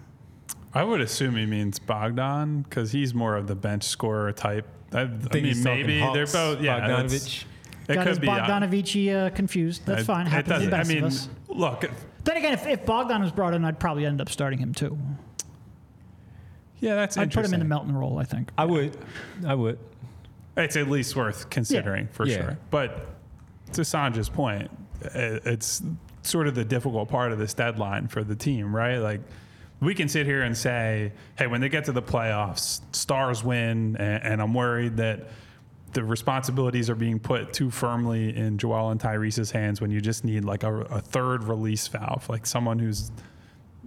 [0.74, 4.68] I would assume he means Bogdan because he's more of the bench scorer type.
[4.94, 6.62] I, I, think mean, he's talking maybe they're both.
[6.62, 7.46] Yeah, that's- Bogdanovic.
[7.88, 8.28] It Got his could be.
[8.30, 8.34] uh,
[9.12, 9.86] uh, confused.
[9.86, 10.26] That's it- fine.
[10.26, 11.30] Happens to the best I mean, of us.
[11.50, 11.86] look,
[12.24, 14.98] Then again, if, if Bogdan was brought in, I'd probably end up starting him too.
[16.80, 17.22] yeah, that's interesting.
[17.22, 17.70] I'd put him in the interesting.
[17.70, 18.52] Melton role, I think.
[18.58, 18.98] I would,
[19.46, 19.80] I would.
[20.58, 22.38] It's at least worth considering for Yeah.
[22.38, 22.58] sure.
[22.70, 23.08] But
[23.74, 24.70] to Sanja's point,
[25.02, 25.82] it's
[26.22, 28.98] sort of the difficult part of this deadline for the team, right?
[28.98, 29.22] Like
[29.80, 33.96] we can sit here and say, hey, when they get to the playoffs, stars win,
[33.98, 35.28] and, and I'm worried that
[35.94, 40.24] the responsibilities are being put too firmly in Joel and Tyrese's hands when you just
[40.24, 43.12] need like a, a third release valve, like someone who's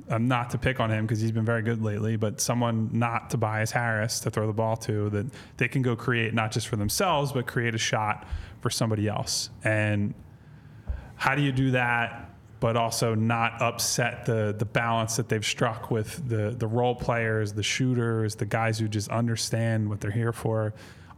[0.09, 3.31] um, not to pick on him because he's been very good lately, but someone not
[3.31, 5.27] Tobias Harris to throw the ball to that
[5.57, 8.27] they can go create not just for themselves, but create a shot
[8.61, 9.51] for somebody else.
[9.65, 10.15] And
[11.17, 12.31] how do you do that?
[12.61, 17.53] But also not upset the the balance that they've struck with the the role players,
[17.53, 20.73] the shooters, the guys who just understand what they're here for.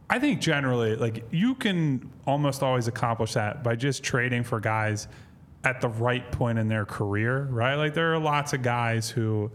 [0.09, 5.07] I think generally, like you can almost always accomplish that by just trading for guys
[5.63, 7.75] at the right point in their career, right?
[7.75, 9.51] Like there are lots of guys who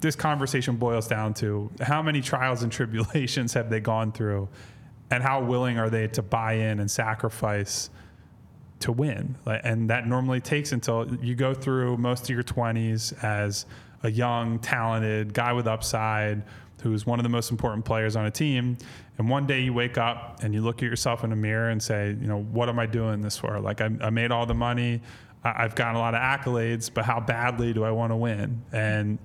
[0.00, 4.48] this conversation boils down to how many trials and tribulations have they gone through
[5.10, 7.90] and how willing are they to buy in and sacrifice
[8.80, 9.36] to win.
[9.46, 13.66] And that normally takes until you go through most of your 20s as
[14.02, 16.42] a young, talented guy with upside
[16.82, 18.76] who's one of the most important players on a team.
[19.18, 21.82] And one day you wake up and you look at yourself in a mirror and
[21.82, 23.60] say, you know, what am I doing this for?
[23.60, 25.00] Like, I, I made all the money,
[25.44, 28.62] I- I've gotten a lot of accolades, but how badly do I want to win?
[28.72, 29.18] And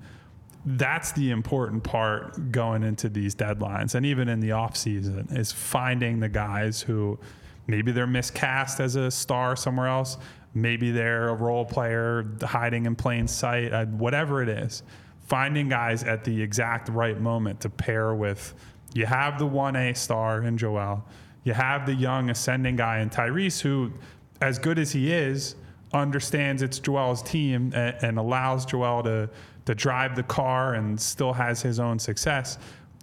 [0.64, 5.50] that's the important part going into these deadlines and even in the off season is
[5.52, 7.18] finding the guys who
[7.66, 10.18] maybe they're miscast as a star somewhere else
[10.54, 14.82] maybe they're a role player hiding in plain sight uh, whatever it is
[15.28, 18.54] finding guys at the exact right moment to pair with
[18.94, 21.04] you have the 1a star in joel
[21.44, 23.92] you have the young ascending guy in tyrese who
[24.40, 25.54] as good as he is
[25.92, 29.30] understands it's Joel's team and, and allows Joel to
[29.68, 32.56] to drive the car and still has his own success,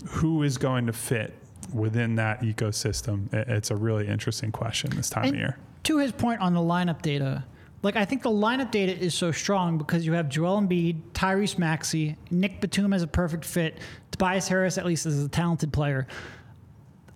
[0.07, 1.35] who is going to fit
[1.71, 3.31] within that ecosystem?
[3.31, 5.59] It's a really interesting question this time of year.
[5.83, 7.43] to his point on the lineup data,
[7.85, 11.59] like I think the lineup data is so strong because you have Joel Embiid, Tyrese
[11.59, 13.77] Maxey, Nick Batum as a perfect fit,
[14.09, 16.07] Tobias Harris at least as a talented player.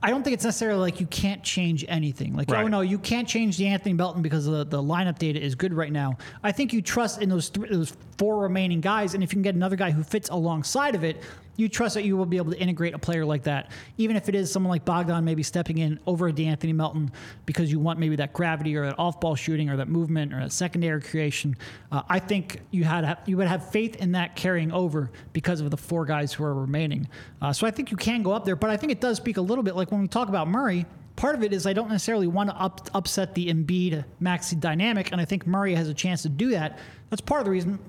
[0.03, 2.35] I don't think it's necessarily like you can't change anything.
[2.35, 5.73] Like, oh no, you can't change De'Anthony Melton because the, the lineup data is good
[5.73, 6.17] right now.
[6.43, 9.41] I think you trust in those three, those four remaining guys, and if you can
[9.41, 11.23] get another guy who fits alongside of it,
[11.59, 14.29] you trust that you will be able to integrate a player like that, even if
[14.29, 17.11] it is someone like Bogdan maybe stepping in over a De'Anthony Melton
[17.45, 20.53] because you want maybe that gravity or that off-ball shooting or that movement or that
[20.53, 21.57] secondary creation.
[21.91, 25.69] Uh, I think you had you would have faith in that carrying over because of
[25.69, 27.09] the four guys who are remaining.
[27.41, 29.35] Uh, so I think you can go up there, but I think it does speak
[29.35, 30.85] a little bit like when we talk about Murray.
[31.17, 35.11] Part of it is I don't necessarily want to up, upset the Embiid Maxey dynamic,
[35.11, 36.79] and I think Murray has a chance to do that.
[37.09, 37.79] That's part of the reason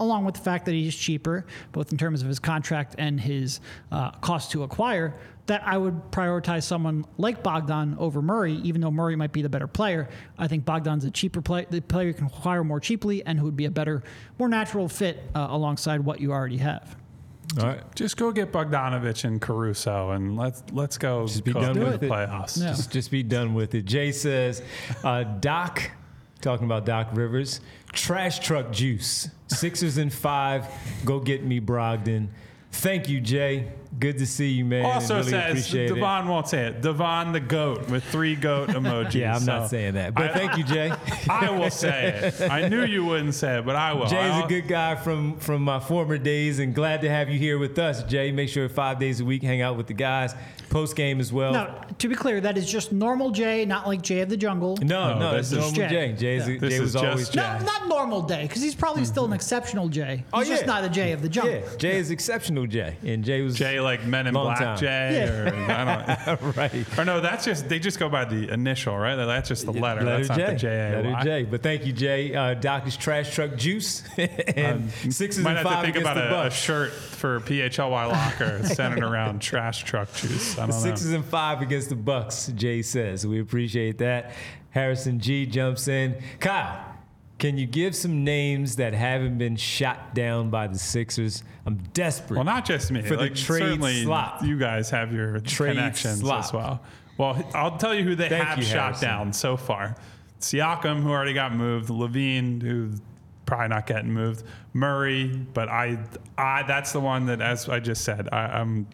[0.00, 3.60] along with the fact that he's cheaper, both in terms of his contract and his
[3.92, 5.14] uh, cost to acquire,
[5.46, 9.48] that I would prioritize someone like Bogdan over Murray, even though Murray might be the
[9.48, 10.08] better player.
[10.38, 13.44] I think Bogdan's a cheaper play, the player you can acquire more cheaply and who
[13.46, 14.02] would be a better,
[14.38, 16.96] more natural fit uh, alongside what you already have.
[17.58, 17.82] All right.
[17.96, 21.26] Just go get Bogdanovic and Caruso, and let's let's go.
[21.26, 22.08] Just be cook done the with it.
[22.08, 22.60] playoffs.
[22.62, 22.68] Yeah.
[22.68, 23.86] Just, just be done with it.
[23.86, 24.62] Jay says,
[25.02, 25.90] uh, Doc,
[26.40, 27.60] talking about Doc Rivers,
[27.92, 29.28] trash truck juice.
[29.48, 30.66] Sixers and five.
[31.04, 32.28] Go get me Brogdon.
[32.72, 33.72] Thank you, Jay.
[33.98, 34.84] Good to see you, man.
[34.84, 35.94] Also really says appreciate it.
[35.94, 36.80] Devon won't say it.
[36.80, 39.14] Devon the goat with three goat emojis.
[39.14, 40.92] Yeah, I'm So not saying that, but I- thank you, Jay.
[41.28, 42.50] I will say it.
[42.50, 44.06] I knew you wouldn't say it, but I will.
[44.06, 47.38] Jay's I'll- a good guy from from my former days, and glad to have you
[47.38, 48.30] here with us, Jay.
[48.30, 50.34] Make sure five days a week, hang out with the guys,
[50.70, 51.52] post game as well.
[51.52, 54.76] Now, to be clear, that is just normal Jay, not like Jay of the Jungle.
[54.80, 56.12] no, No, no, this that's is normal Jay.
[56.12, 56.12] Jay.
[56.12, 56.56] Jay's Yeah.
[56.68, 57.40] Jay is was always Jay.
[57.40, 59.34] No, not normal Jay, because he's probably still an mm-hmm.
[59.34, 60.24] exceptional Jay.
[60.32, 61.54] Oh, he's Oh, just not a Jay of the Jungle.
[61.54, 64.78] Yeah, Jay is exceptional, Jay, and Jay was Jay like Men in Long Black time.
[64.78, 65.50] Jay, Yeah.
[65.50, 66.56] or I don't.
[66.56, 66.98] right.
[66.98, 69.16] Or no, that's just they just go by the initial, right?
[69.16, 70.02] That's just the letter.
[70.02, 70.46] Letter that's not J.
[70.46, 71.24] the J A Letter.
[71.24, 71.42] J.
[71.44, 72.34] But thank you, Jay.
[72.34, 76.50] Uh, trash truck juice and sixes Might and have to five think about a, a
[76.50, 80.56] shirt for PHLY Locker centered around trash truck juice.
[80.58, 80.76] I don't know.
[80.76, 82.48] Sixes and five against the Bucks.
[82.54, 84.32] Jay says we appreciate that.
[84.70, 86.14] Harrison G jumps in.
[86.38, 86.89] Kyle,
[87.40, 91.42] can you give some names that haven't been shot down by the Sixers?
[91.66, 92.36] I'm desperate.
[92.36, 93.02] Well, not just me.
[93.02, 94.44] For the trade slot.
[94.44, 96.44] You guys have your Trade connections slot.
[96.44, 96.82] as well.
[97.18, 99.08] Well, I'll tell you who they Thank have you, shot Harrison.
[99.08, 99.96] down so far.
[100.40, 101.88] Siakam, who already got moved.
[101.88, 102.92] LaVine, who
[103.46, 104.44] probably not getting moved.
[104.72, 105.98] Murray, but I,
[106.38, 108.86] I that's the one that, as I just said, I, I'm,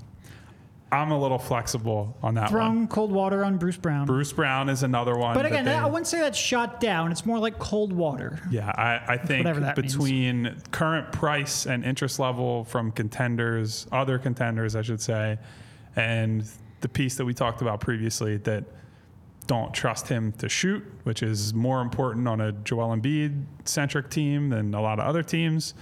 [0.92, 2.50] I'm a little flexible on that one.
[2.50, 4.06] Throwing cold water on Bruce Brown.
[4.06, 5.34] Bruce Brown is another one.
[5.34, 7.10] but that again, they- I wouldn't say that's shot down.
[7.10, 8.38] It's more like cold water.
[8.50, 9.92] Yeah, I, I think Whatever that means.
[9.94, 15.38] between current price and interest level from contenders, other contenders, I should say,
[15.96, 16.48] and
[16.82, 18.64] the piece that we talked about previously that
[19.48, 24.50] don't trust him to shoot, which is more important on a Joel Embiid centric team
[24.50, 25.74] than a lot of other teams.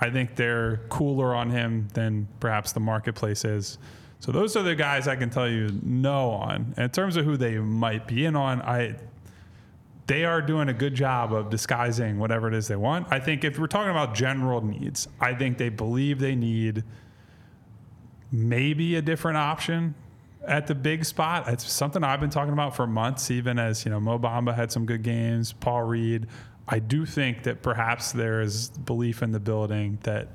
[0.00, 3.78] I think they're cooler on him than perhaps the marketplace is.
[4.22, 6.74] So those are the guys I can tell you no on.
[6.76, 8.94] And in terms of who they might be in on, I
[10.06, 13.08] they are doing a good job of disguising whatever it is they want.
[13.10, 16.84] I think if we're talking about general needs, I think they believe they need
[18.30, 19.96] maybe a different option
[20.46, 21.48] at the big spot.
[21.48, 24.70] It's something I've been talking about for months, even as, you know, Mo Bamba had
[24.70, 26.28] some good games, Paul Reed.
[26.68, 30.28] I do think that perhaps there is belief in the building that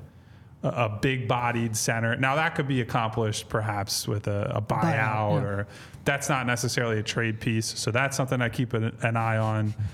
[0.62, 2.16] a, a big bodied center.
[2.16, 5.48] Now that could be accomplished perhaps with a, a buyout, Buyout, yeah.
[5.48, 5.66] or
[6.04, 7.66] that's not necessarily a trade piece.
[7.66, 9.74] So that's something I keep an, an eye on.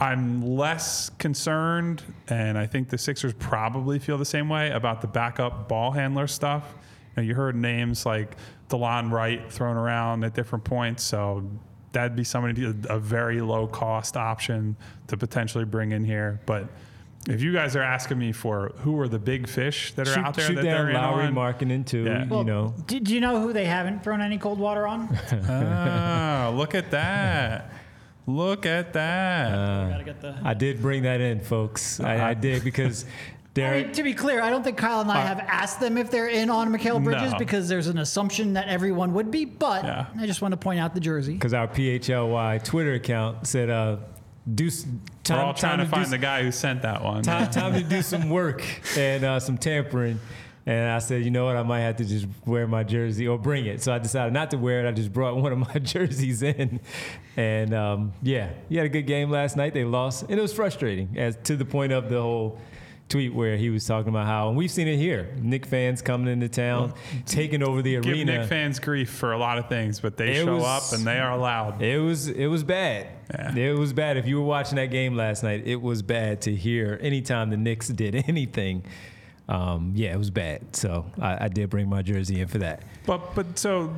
[0.00, 5.06] I'm less concerned, and I think the Sixers probably feel the same way about the
[5.06, 6.64] backup ball handler stuff.
[6.74, 8.34] You, know, you heard names like
[8.70, 11.46] DeLon Wright thrown around at different points, so
[11.92, 14.74] that'd be somebody a very low cost option
[15.08, 16.40] to potentially bring in here.
[16.46, 16.68] But
[17.28, 20.24] if you guys are asking me for who are the big fish that are shoot,
[20.24, 22.04] out there shoot that down they're in Lowry on, marketing too.
[22.04, 22.24] Yeah.
[22.24, 25.08] You know, do, do you know who they haven't thrown any cold water on?
[25.32, 27.72] oh, look at that!
[28.26, 29.52] Look at that!
[29.52, 30.38] Uh, gotta get the.
[30.42, 32.00] I did bring that in, folks.
[32.00, 33.04] I, I did because
[33.56, 35.98] I mean, to be clear, I don't think Kyle and I uh, have asked them
[35.98, 37.38] if they're in on Mikal Bridges No.
[37.38, 39.44] because there's an assumption that everyone would be.
[39.44, 40.06] But Yeah.
[40.16, 41.34] I just want to point out the jersey.
[41.34, 43.96] because our PHLY Twitter account said, uh,
[44.52, 44.70] "Do
[45.24, 47.22] time, We're all trying time to do find s- the guy who sent that one.
[47.22, 48.62] time, time to do some work
[48.96, 50.20] and uh, some tampering."
[50.66, 51.56] And I said, "You know what?
[51.56, 54.50] I might have to just wear my jersey or bring it." So I decided not
[54.52, 54.88] to wear it.
[54.88, 56.80] I just brought one of my jerseys in,
[57.36, 59.72] and um, yeah, he had a good game last night.
[59.74, 62.58] They lost, and it was frustrating, as to the point of the whole
[63.10, 66.32] tweet where he was talking about how, and we've seen it here, Knicks fans coming
[66.32, 66.94] into town,
[67.26, 68.38] taking over the Give arena.
[68.38, 71.06] Knicks fans grief for a lot of things, but they It show was- up and
[71.06, 71.82] they are loud.
[71.82, 73.08] It was it was bad.
[73.32, 73.54] Yeah.
[73.54, 74.16] It was bad.
[74.16, 77.56] If you were watching that game last night, it was bad to hear anytime the
[77.56, 78.84] Knicks did anything.
[79.48, 80.74] Um, yeah, it was bad.
[80.76, 82.82] So I, I did bring my jersey in for that.
[83.06, 83.94] But but so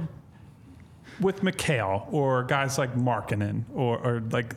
[1.20, 4.56] with Mikal or guys like Markkanen or, or like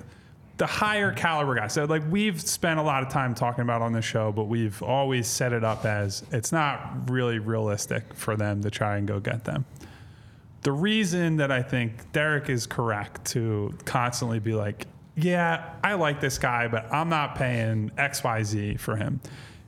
[0.58, 1.74] the higher caliber guys.
[1.74, 4.82] So like we've spent a lot of time talking about on this show, but we've
[4.82, 9.20] always set it up as it's not really realistic for them to try and go
[9.20, 9.66] get them.
[10.62, 16.20] The reason that I think Derek is correct to constantly be like, yeah, I like
[16.20, 19.22] this guy, but I'm not paying XYZ for him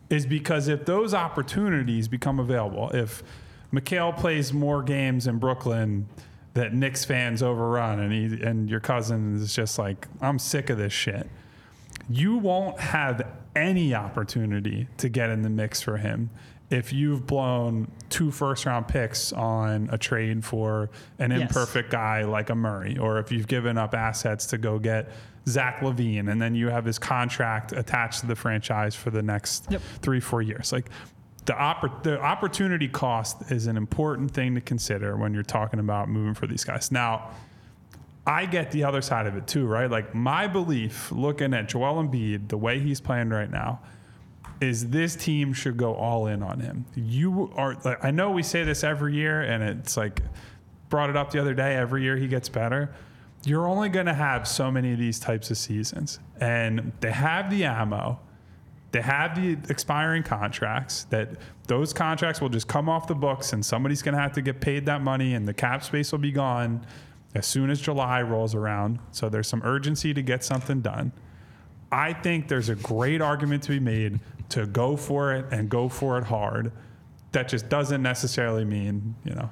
[0.10, 3.24] is because if those opportunities become available, if
[3.74, 6.08] Mikal plays more games in Brooklyn
[6.58, 10.80] that Knicks fans overrun and he and your cousin is just like, I'm sick of
[10.80, 11.30] this shit.
[12.10, 13.22] You won't have
[13.56, 16.32] any opportunity to get in the mix for him
[16.72, 20.90] if you've blown two first round picks on a trade for
[21.20, 21.42] an Yes.
[21.42, 25.10] imperfect guy like a Murray, or if you've given up assets to go get
[25.48, 29.68] Zach LaVine and then you have his contract attached to the franchise for the next
[29.70, 29.82] Yep.
[30.02, 30.72] three, four years.
[30.74, 30.90] Like
[31.48, 36.10] the, oppor- the opportunity cost is an important thing to consider when you're talking about
[36.10, 36.92] moving for these guys.
[36.92, 37.32] Now,
[38.26, 39.90] I get the other side of it too, right?
[39.90, 43.80] Like my belief, looking at Joel Embiid, the way he's playing right now,
[44.60, 46.86] is this team should go all in on him.
[46.96, 50.22] You are, like, I know we say this every year, and it's like
[50.90, 51.76] brought it up the other day.
[51.76, 52.94] Every year he gets better.
[53.46, 57.50] You're only going to have so many of these types of seasons, and they have
[57.50, 58.20] the ammo.
[58.92, 61.32] They have the expiring contracts that
[61.68, 64.62] those contracts will just come off the books and somebody's going to have to get
[64.62, 66.86] paid that money and the cap space will be gone
[67.36, 69.00] as soon as July rolls around.
[69.12, 71.12] So there's some urgency to get something done.
[71.92, 74.20] I think there's a great argument to be made
[74.50, 76.72] to go for it and go for it hard.
[77.34, 79.50] That just doesn't necessarily mean, you know,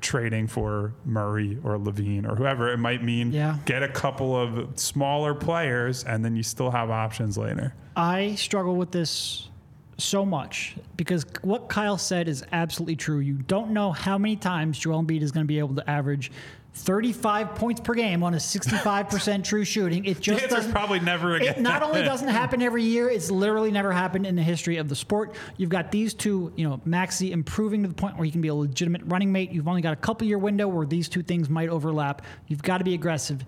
[0.00, 2.72] trading for Murray or LaVine or whoever.
[2.72, 3.56] It might mean Yeah.
[3.64, 7.74] get a couple of smaller players and then you still have options later.
[7.96, 9.48] I struggle with this
[9.98, 13.18] so much because what Kyle said is absolutely true.
[13.18, 16.30] You don't know how many times Joel Embiid is going to be able to average
[16.74, 20.04] 35 points per game on a 65% true shooting.
[20.04, 20.70] It just doesn't.
[20.70, 21.56] probably never again.
[21.56, 24.88] It not only doesn't happen every year, it's literally never happened in the history of
[24.88, 25.34] the sport.
[25.56, 28.48] You've got these two, you know, Maxey improving to the point where he can be
[28.48, 29.50] a legitimate running mate.
[29.50, 32.22] You've only got a couple year window where these two things might overlap.
[32.46, 33.44] You've got to be aggressive.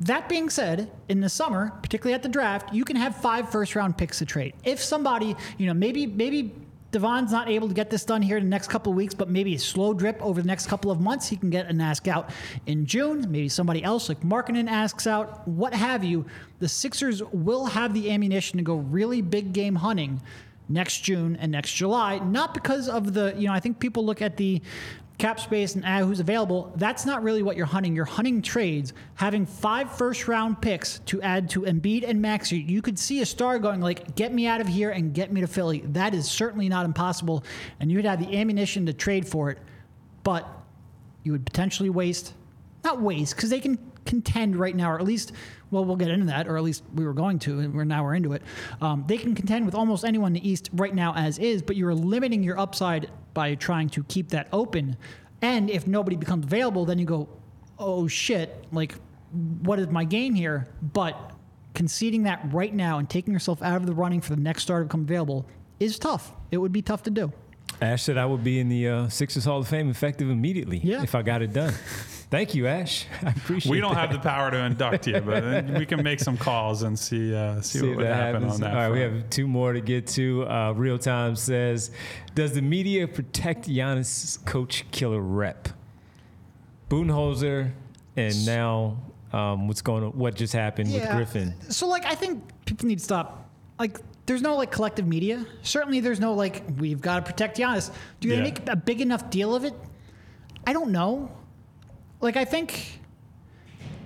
[0.00, 3.74] That being said, in the summer, particularly at the draft, you can have five first
[3.74, 4.54] round picks to trade.
[4.64, 6.54] If somebody, you know, maybe maybe
[6.90, 9.28] Devon's not able to get this done here in the next couple of weeks, but
[9.28, 12.08] maybe a slow drip over the next couple of months, he can get an ask
[12.08, 12.30] out
[12.66, 13.30] in June.
[13.30, 16.24] Maybe somebody else like Markkanen asks out, what have you.
[16.60, 20.22] The Sixers will have the ammunition to go really big game hunting
[20.68, 24.22] next June and next July, not because of the, you know, I think people look
[24.22, 24.62] at the
[25.18, 26.72] cap space and ah, who's available.
[26.76, 27.94] That's not really what you're hunting.
[27.94, 28.92] You're hunting trades.
[29.16, 33.26] Having five first round picks to add to Embiid and Maxey, you could see a
[33.26, 36.30] star going like, "Get me out of here and get me to Philly." That is
[36.30, 37.44] certainly not impossible,
[37.80, 39.58] and you'd have the ammunition to trade for it,
[40.22, 40.48] but
[41.24, 42.32] you would potentially waste,
[42.84, 45.32] not waste, because they can contend right now, or at least,
[45.70, 48.02] well, we'll get into that, or at least we were going to, and we're now
[48.04, 48.42] we're into it.
[48.80, 51.76] Um, they can contend with almost anyone in the East right now as is, but
[51.76, 54.96] you're limiting your upside by trying to keep that open.
[55.42, 57.28] And if nobody becomes available, then you go,
[57.78, 58.94] oh shit, like,
[59.62, 60.68] what is my game here?
[60.80, 61.16] But
[61.74, 64.80] conceding that right now and taking yourself out of the running for the next star
[64.80, 65.46] to become available
[65.78, 66.32] is tough.
[66.50, 67.32] It would be tough to do.
[67.80, 71.02] Ash said I would be in the uh, Sixers Hall of Fame effective immediately Yeah.
[71.02, 71.74] if I got it done.
[72.30, 73.06] Thank you, Ash.
[73.22, 73.72] I appreciate it.
[73.74, 74.10] We don't that.
[74.10, 77.60] have the power to induct you, but we can make some calls and see uh,
[77.62, 78.54] see, See what would happen happens.
[78.54, 78.70] on that.
[78.72, 80.46] All right, we have two more to get to.
[80.46, 81.90] Uh, Real time says,
[82.34, 85.68] "Does the media protect Giannis' coach killer rep?"
[86.90, 87.72] Budenholzer,
[88.16, 88.96] and now
[89.32, 90.10] um, what's going on?
[90.12, 91.54] What just happened with Griffin?
[91.70, 93.48] So like I think people need to stop.
[93.78, 95.46] Like there's no like collective media.
[95.62, 97.90] Certainly there's no like we've got to protect Giannis.
[98.20, 98.42] Do they Yeah.
[98.42, 99.74] make a big enough deal of it?
[100.66, 101.30] I don't know.
[102.20, 102.98] Like I think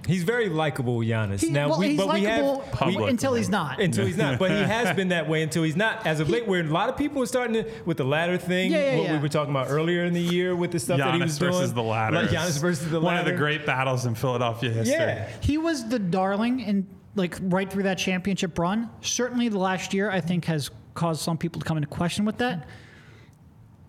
[0.05, 1.41] He's very likable, Giannis.
[1.41, 3.11] he, now, well, we, he's but we have likable Public.
[3.11, 3.81] until he's not.
[3.81, 4.37] until he's not.
[4.37, 6.05] But he has been that way until he's not.
[6.05, 8.73] As of late, where a lot of people are starting to with the ladder thing,
[8.73, 9.13] Yeah, yeah, what yeah.
[9.17, 11.39] we were talking about earlier in the year with the stuff that he Giannis was
[11.39, 11.53] doing.
[11.53, 12.17] versus the ladder.
[12.17, 13.31] Like Giannis versus the One ladder.
[13.31, 14.97] of the great battles in Philadelphia history.
[14.97, 15.29] Yeah.
[15.41, 16.85] He was the darling and
[17.15, 18.91] like right through that championship run.
[19.03, 22.39] Certainly the last year I think has caused some people to come into question with
[22.39, 22.67] that.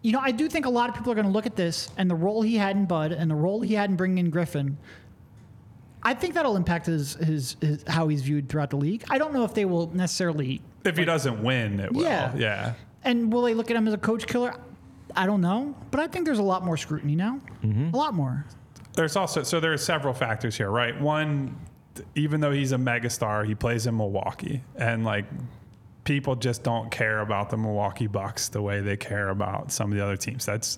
[0.04, 1.90] You know, I do think a lot of people are going to look at this
[1.98, 4.30] and the role he had in Bud and the role he had in bringing in
[4.30, 4.78] Griffin.
[6.04, 9.06] I think that'll impact his, his, his how he's viewed throughout the league.
[9.10, 12.04] I don't know if they will necessarily If he doesn't win, it will.
[12.04, 12.36] Yeah.
[12.36, 12.74] Yeah.
[13.06, 14.54] and will they look at him as a coach killer?
[15.16, 17.40] I don't know, but I think there's a lot more scrutiny now.
[17.64, 17.94] Mm-hmm.
[17.94, 18.46] A lot more.
[18.96, 21.00] There's also so there are several factors here, right?
[21.00, 21.56] One,
[22.16, 25.26] even though he's a megastar, he plays in Milwaukee, and like
[26.04, 29.98] people just don't care about the Milwaukee Bucks the way they care about some of
[29.98, 30.46] the other teams.
[30.46, 30.78] That's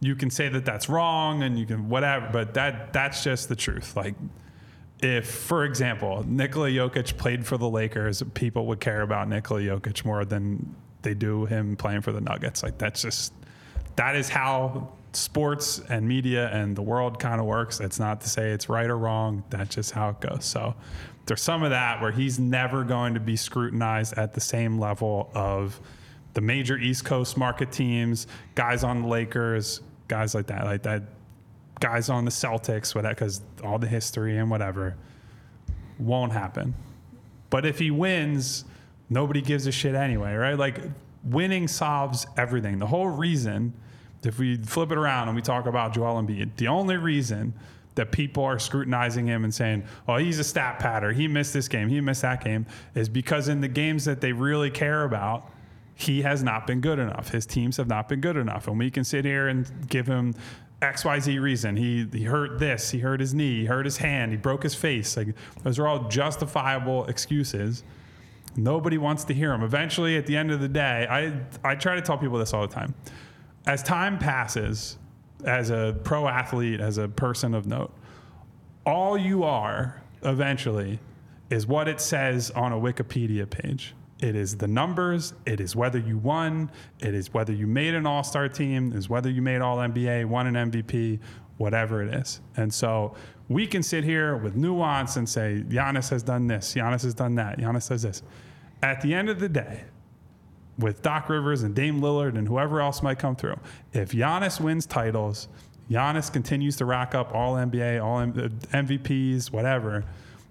[0.00, 3.56] you can say that that's wrong, and you can whatever, but that that's just the
[3.56, 3.96] truth.
[3.96, 4.14] Like
[5.00, 10.04] if, for example, Nikola Jokic played for the Lakers, people would care about Nikola Jokic
[10.04, 12.62] more than they do him playing for the Nuggets.
[12.62, 13.32] Like that's just
[13.96, 17.80] that is how sports and media and the world kind of works.
[17.80, 19.44] It's not to say it's right or wrong.
[19.50, 20.44] That's just how it goes.
[20.44, 20.74] So
[21.26, 25.30] there's some of that where he's never going to be scrutinized at the same level
[25.34, 25.80] of
[26.34, 31.02] the major East Coast market teams, guys on the Lakers, guys like that, like that,
[31.80, 34.96] guys on the Celtics, whatever, because all the history and whatever
[35.98, 36.74] won't happen.
[37.50, 38.64] But if he wins
[39.08, 40.58] nobody gives a shit anyway, right?
[40.58, 40.80] Like
[41.24, 42.78] winning solves everything.
[42.78, 43.72] The whole reason,
[44.22, 47.54] if we flip it around and we talk about Joel Embiid, the only reason
[47.96, 51.12] that people are scrutinizing him and saying, "Oh, he's a stat patter.
[51.12, 51.88] He missed this game.
[51.88, 55.50] He missed that game," is because in the games that they really care about,
[55.94, 57.30] he has not been good enough.
[57.30, 60.34] His teams have not been good enough, and we can sit here and give him
[60.82, 61.76] XYZ reason.
[61.76, 64.74] He he hurt this, he hurt his knee, he hurt his hand, he broke his
[64.74, 65.16] face.
[65.16, 65.28] Like
[65.62, 67.82] those are all justifiable excuses.
[68.56, 69.62] Nobody wants to hear them.
[69.62, 72.66] Eventually, at the end of the day, I I try to tell people this all
[72.66, 72.94] the time.
[73.66, 74.98] As time passes,
[75.44, 77.92] as a pro athlete, as a person of note,
[78.84, 80.98] all you are eventually
[81.50, 83.94] is what it says on a Wikipedia page.
[84.20, 85.34] It is the numbers.
[85.44, 86.70] It is whether you won.
[87.00, 88.92] It is whether you made an all star team.
[88.92, 91.20] It is whether you made all NBA, won an MVP,
[91.58, 92.40] whatever it is.
[92.56, 93.14] And so
[93.48, 97.34] we can sit here with nuance and say, Giannis has done this, Giannis has done
[97.36, 98.22] that, Giannis does this.
[98.82, 99.84] At the end of the day,
[100.78, 103.58] with Doc Rivers and Dame Lillard and whoever else might come through,
[103.92, 105.48] if Giannis wins titles,
[105.90, 110.04] Giannis continues to rack up all NBA, all M- uh, MVPs, whatever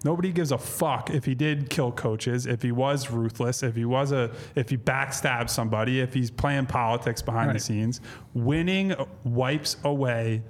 [0.06, 3.84] Nobody gives a fuck if he did kill coaches, if he was ruthless, if he
[3.84, 8.00] was a, if he backstabbed somebody, if he's playing politics behind the scenes.
[8.32, 10.42] Winning wipes away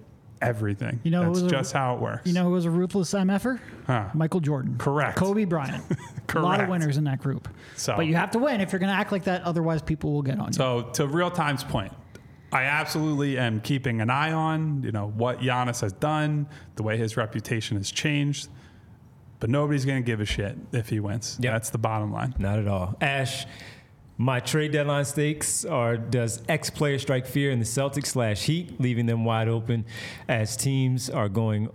[0.46, 1.00] everything.
[1.02, 2.26] You know who that's was a- just how it works.
[2.26, 3.58] You know who was a ruthless MFer?
[3.86, 4.08] Huh.
[4.14, 4.76] Michael Jordan.
[4.78, 5.16] Correct.
[5.16, 5.84] Kobe Bryant.
[6.26, 6.34] Correct.
[6.36, 7.48] A lot of winners in that group.
[7.76, 9.42] So- But you have to win if you're going to act like that.
[9.42, 10.52] Otherwise, people will get on you.
[10.54, 11.92] So to real time's point,
[12.52, 16.96] I absolutely am keeping an eye on you know what Giannis has done, the way
[16.96, 18.48] his reputation has changed.
[19.38, 21.38] But nobody's going to give a shit if he wins.
[21.42, 21.52] Yep.
[21.52, 22.34] That's the bottom line.
[22.38, 22.96] Not at all.
[23.02, 23.44] Ash,
[24.18, 28.80] my trade deadline stakes are does X player strike fear in the Celtics slash Heat,
[28.80, 29.84] leaving them wide open
[30.28, 31.68] as teams are going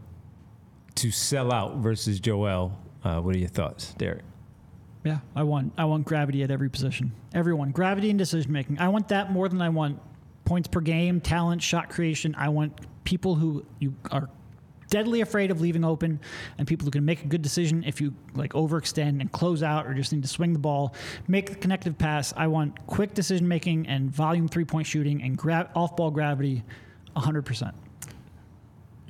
[0.95, 2.77] to sell out versus Joel.
[3.03, 4.23] Uh, what are your thoughts, Derek?
[5.03, 7.11] Yeah, I want I want gravity at every position.
[7.33, 8.79] Everyone, gravity and decision making.
[8.79, 9.99] I want that more than I want
[10.45, 12.35] points per game, talent, shot creation.
[12.37, 14.29] I want people who you are
[14.91, 16.19] deadly afraid of leaving open
[16.59, 19.87] and people who can make a good decision if you like overextend and close out
[19.87, 20.93] or just need to swing the ball,
[21.27, 22.31] make the connective pass.
[22.37, 26.63] I want quick decision making and volume three point shooting and gra- off ball gravity
[27.15, 27.73] 100%.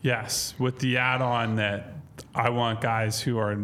[0.02, 1.94] Yes, with the add-on that
[2.34, 3.58] I want guys who are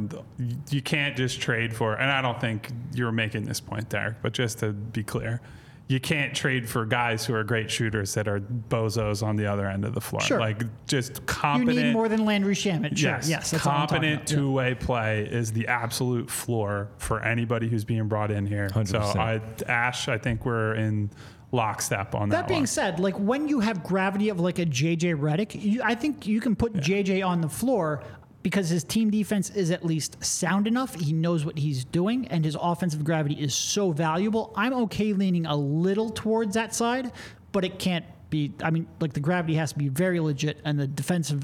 [0.70, 4.34] you can't just trade for, and I don't think you're making this point, Derek, but
[4.34, 5.42] just to be clear,
[5.90, 9.68] you can't trade for guys who are great shooters that are bozos on the other
[9.68, 10.22] end of the floor.
[10.22, 10.40] Sure.
[10.40, 11.78] Like just competent.
[11.78, 12.98] You need more than Landry Shamet.
[12.98, 13.12] Sure.
[13.12, 18.08] Yes, Yes, that's all competent two-way play is the absolute floor for anybody who's being
[18.08, 18.68] brought in here.
[18.70, 19.16] So 100%.
[19.16, 21.10] I, Ash, I think we're in
[21.52, 22.42] lockstep on that.
[22.42, 22.68] That being one.
[22.68, 26.42] said, like when you have gravity of like a JJ Redick, you, I think you
[26.42, 28.04] can put JJ on the floor
[28.48, 30.96] because his team defense is at least sound enough.
[30.96, 34.54] He knows what he's doing, and his offensive gravity is so valuable.
[34.56, 37.12] I'm okay leaning a little towards that side,
[37.52, 38.54] but it can't be.
[38.64, 41.44] I mean, like the gravity has to be very legit, and the defensive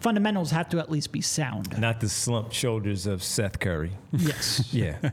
[0.00, 1.78] fundamentals have to at least be sound.
[1.78, 3.92] Not the slumped shoulders of Seth Curry.
[4.12, 4.66] Yes.
[4.72, 5.10] Yeah.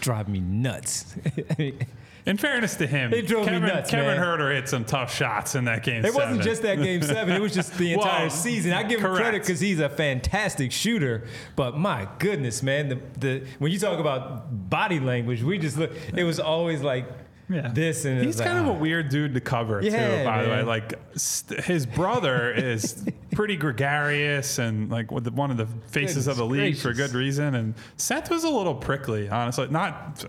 [0.00, 1.14] Drive me nuts.
[2.26, 4.18] In fairness to him, It drove me Kevin, nuts, Kevin man.
[4.18, 6.04] Huerter hit some tough shots in that game.
[6.04, 7.34] It wasn't just that game seven.
[7.34, 8.72] It was just the entire Well, season.
[8.72, 9.20] I give him correct.
[9.20, 11.24] credit because he's a fantastic shooter.
[11.54, 15.92] But my goodness, man, the the when you talk about body language, we just look.
[16.16, 17.06] It was always like
[17.50, 17.68] Yeah.
[17.74, 18.80] this, and He's kind like, of a ah.
[18.80, 20.24] weird dude to cover Yeah, too.
[20.24, 25.50] By the way, like st- his brother is pretty gregarious and like with the, one
[25.50, 27.54] of the faces of the Goodness league for good reason.
[27.54, 29.68] And Seth was a little prickly, honestly.
[29.68, 30.24] Not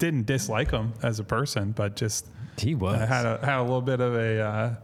[0.00, 2.26] didn't dislike him as a person, but just
[2.58, 2.98] he was.
[2.98, 4.74] had a had a little bit of a uh,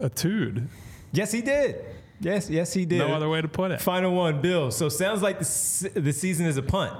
[0.00, 0.68] a tude.
[1.12, 1.82] yes, he did.
[2.20, 2.98] Yes, yes, he did.
[2.98, 3.80] No other way to put it.
[3.80, 4.70] Final one, Bill.
[4.70, 6.92] So sounds like the, the season is a punt.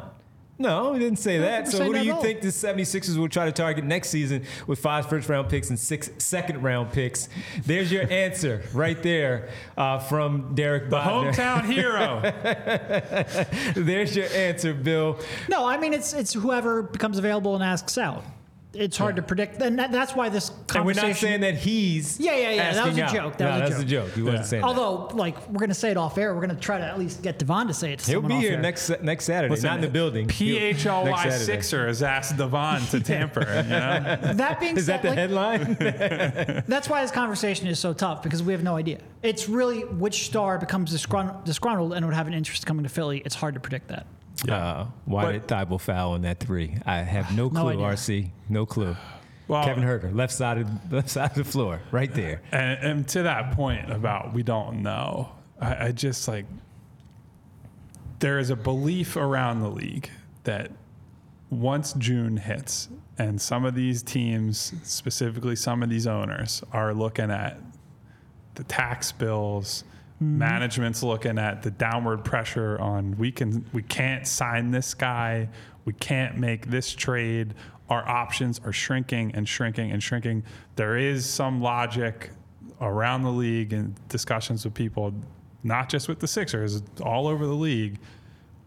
[0.63, 1.67] No, he didn't say that.
[1.69, 5.09] So who do you think the 76ers will try to target next season with five
[5.09, 7.29] first round picks and six second round picks?
[7.67, 11.33] There's your answer right there uh, from Derek The Bodner.
[11.35, 12.21] hometown hero.
[13.85, 15.19] There's your answer, Bill.
[15.49, 18.25] No, I mean it's it's whoever becomes available and asks out.
[18.75, 21.09] It's hard to predict, and that, that's why this And we're conversation.
[21.11, 23.13] not saying that he's Yeah, yeah, yeah, that was a out.
[23.15, 23.37] joke.
[23.37, 23.83] That no, was a that's joke.
[23.83, 24.15] a joke.
[24.15, 24.47] He wasn't Yeah.
[24.47, 24.67] saying that.
[24.69, 26.35] Although, like, we're gonna say it off air.
[26.35, 27.99] We're gonna try to at least get Devon to say it.
[27.99, 28.61] To He'll be off here air.
[28.61, 30.27] next next Saturday, not in the building.
[30.29, 31.45] He'll- PHLY Saturday.
[31.45, 33.41] Sixer has asked Devon to tamper.
[33.43, 34.33] You know?
[34.35, 36.65] That being said Is said, that the like, headline?
[36.69, 38.99] that's why this conversation is so tough because we have no idea.
[39.23, 43.23] It's really which star becomes disgruntled and would have an interest coming to Philly.
[43.25, 44.07] It's hard to predict that.
[44.49, 46.77] Uh, why But- did Thybulle foul on that three?
[46.87, 47.69] I have no No clue.
[47.71, 47.87] idea.
[47.87, 48.97] RC, no clue.
[49.49, 52.41] Well, Kevin Huerter, left side of left side of the floor, right there.
[52.53, 55.31] And, and to that point about we don't know,
[55.61, 56.47] I, I just like
[58.21, 60.09] there is a belief around the league
[60.45, 60.71] that
[61.51, 62.89] once June hits
[63.19, 67.61] and some of these teams, specifically some of these owners, are looking at
[68.55, 69.85] the tax bills,
[70.23, 70.39] Mm-hmm.
[70.39, 75.49] management's looking at the downward pressure on we can we can't sign this guy,
[75.85, 77.55] we can't make this trade.
[77.89, 80.45] Our options are shrinking and shrinking and shrinking.
[80.77, 82.31] There is some logic
[82.81, 85.13] around the league and discussions with people,
[85.65, 87.99] not just with the Sixers, all over the league,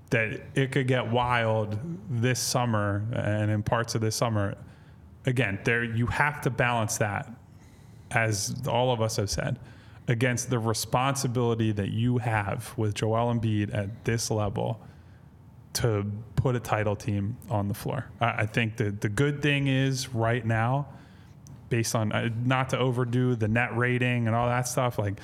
[0.10, 1.80] that it could get wild
[2.10, 4.56] this summer and in parts of this summer.
[5.26, 7.32] Again, there you have to balance that,
[8.11, 9.57] as all of us have said,
[10.07, 14.80] against the responsibility that you have with Joel Embiid at this level
[15.73, 18.06] to put a title team on the floor.
[18.22, 20.88] I, think the the good thing is right now,
[21.69, 25.19] based on uh, not to overdo the net rating and all that stuff, like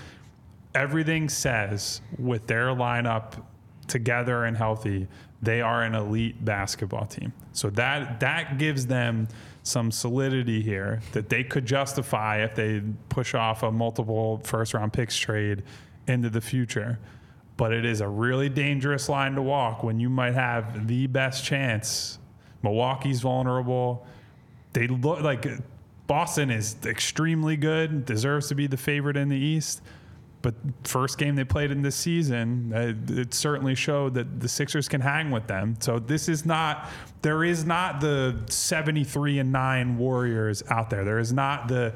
[0.75, 3.43] everything says with their lineup
[3.87, 5.07] together and healthy,
[5.41, 7.31] they are an elite basketball team.
[7.53, 9.29] So that that gives them
[9.63, 14.93] some solidity here that they could justify if they push off a multiple first round
[14.93, 15.63] picks trade
[16.07, 16.99] into the future.
[17.57, 21.45] But it is a really dangerous line to walk when you might have the best
[21.45, 22.17] chance.
[22.63, 24.05] Milwaukee's vulnerable.
[24.73, 25.45] They look like
[26.07, 29.81] Boston is extremely good, deserves to be the favorite in the East.
[30.41, 34.87] But first game they played in this season, uh, it certainly showed that the Sixers
[34.87, 35.75] can hang with them.
[35.79, 36.89] So this is not,
[37.21, 41.03] there is not the 73 and 9 Warriors out there.
[41.03, 41.93] There is not the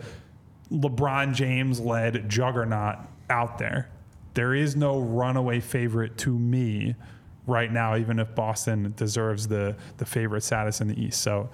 [0.72, 2.98] LeBron James led juggernaut
[3.30, 3.90] out there.
[4.34, 6.96] There is no runaway favorite to me
[7.48, 11.22] right now, even if Boston deserves the, the favorite status in the East.
[11.22, 11.50] So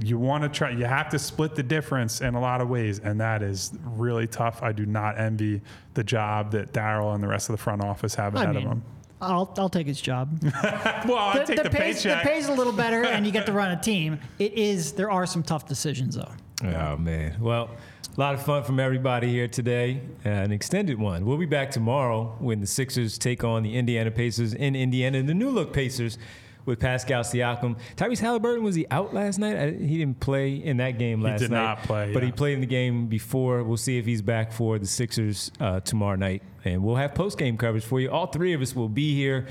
[0.00, 2.98] you want to try you have to split the difference in a lot of ways
[2.98, 5.60] and that is really tough i do not envy
[5.94, 8.62] the job that daryl and the rest of the front office have ahead I mean,
[8.62, 8.84] of them
[9.20, 10.38] I'll, I'll take his job.
[10.42, 13.46] well i the, take the the, pays, the pays a little better, and you get
[13.46, 14.20] to run a team.
[14.38, 14.92] It is.
[14.92, 16.32] There are some tough decisions, though.
[16.62, 17.36] Oh man.
[17.40, 17.70] Well,
[18.16, 20.00] a lot of fun from everybody here today.
[20.24, 21.24] Uh, an extended one.
[21.26, 25.34] We'll be back tomorrow when the Sixers take on the Indiana Pacers in Indiana, the
[25.34, 26.18] new look Pacers
[26.66, 27.76] with Pascal Siakam.
[27.96, 29.56] Tyrese Halliburton was he out last night?
[29.56, 31.40] I, he didn't play in that game last night.
[31.40, 31.62] He did night.
[31.62, 33.62] not play, but he played in the game before.
[33.62, 36.42] We'll see if he's back for the Sixers uh, tomorrow night.
[36.66, 38.10] And we'll have post game coverage for you.
[38.10, 39.48] All three of us will be here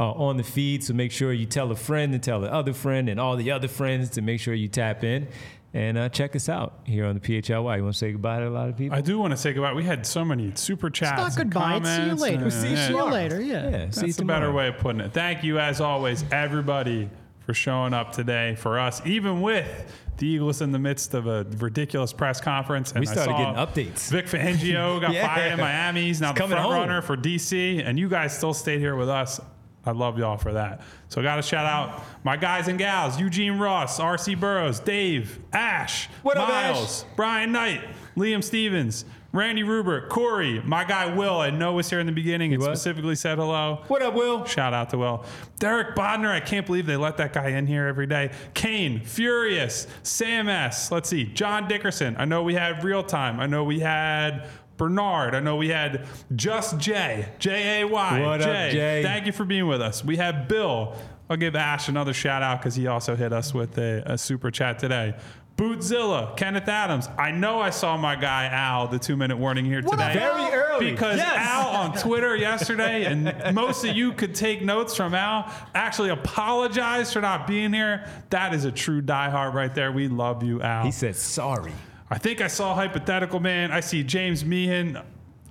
[0.00, 0.82] uh, on the feed.
[0.82, 3.52] So make sure you tell a friend and tell the other friend and all the
[3.52, 5.28] other friends to make sure you tap in
[5.74, 7.76] and uh, check us out here on the PHLY.
[7.76, 8.96] You want to say goodbye to a lot of people?
[8.96, 11.52] i do want to say goodbye we had so many super chats It's not and
[11.52, 11.76] goodbye.
[11.76, 12.44] it's See you comments later.
[12.44, 12.88] and- See yeah.
[12.90, 13.40] you later.
[13.40, 13.68] Yeah.
[13.70, 15.12] yeah, see you That's a better way of putting it.
[15.12, 17.10] Thank you, as always, everybody,
[17.40, 21.44] for showing up today for us, even with the Eagles in the midst of a
[21.58, 22.90] ridiculous press conference.
[22.92, 24.10] And We I started saw getting updates.
[24.10, 25.26] Vic Fangio got Yeah.
[25.34, 26.06] fired in Miami.
[26.06, 26.80] He's now He's the coming front home.
[26.88, 29.40] runner for DC, and you guys still stayed here with us.
[29.86, 30.82] I love y'all for that.
[31.08, 34.34] So I got to shout out my guys and gals: Eugene Ross, R.C.
[34.34, 37.82] Burrows, Dave, Ash, What up, Miles, Brian Knight,
[38.16, 41.40] Liam Stevens, Randy Rubert, Corey, my guy Will.
[41.40, 43.82] I know was here in the beginning and specifically said hello.
[43.88, 44.46] What up, Will?
[44.46, 45.24] Shout out to Will.
[45.58, 48.32] Derek Bodner, I can't believe they let that guy in here every day.
[48.54, 50.90] Kane, Furious, Sam S.
[50.90, 51.24] Let's see.
[51.24, 52.16] John Dickerson.
[52.18, 53.38] I know we had real time.
[53.38, 55.34] I know we had Bernard.
[55.34, 57.28] I know we had Just Jay.
[57.38, 58.20] J A Y.
[58.20, 59.02] What up, Jay?
[59.02, 60.04] Thank you for being with us.
[60.04, 60.94] We have Bill.
[61.28, 64.50] I'll give Ash another shout out because he also hit us with a, a super
[64.50, 65.14] chat today.
[65.56, 67.08] Bootzilla, Kenneth Adams.
[67.18, 70.12] I know I saw my guy Al, the two minute warning here today.
[70.12, 70.90] Very early.
[70.90, 71.34] Because Yes.
[71.34, 77.14] Al on Twitter yesterday, and most of you could take notes from Al, actually apologized
[77.14, 78.06] for not being here.
[78.28, 79.90] That is a true diehard right there.
[79.90, 80.84] We love you, Al.
[80.84, 81.72] He said sorry.
[82.10, 83.72] I think I saw hypothetical man.
[83.72, 85.00] I see James Meehan.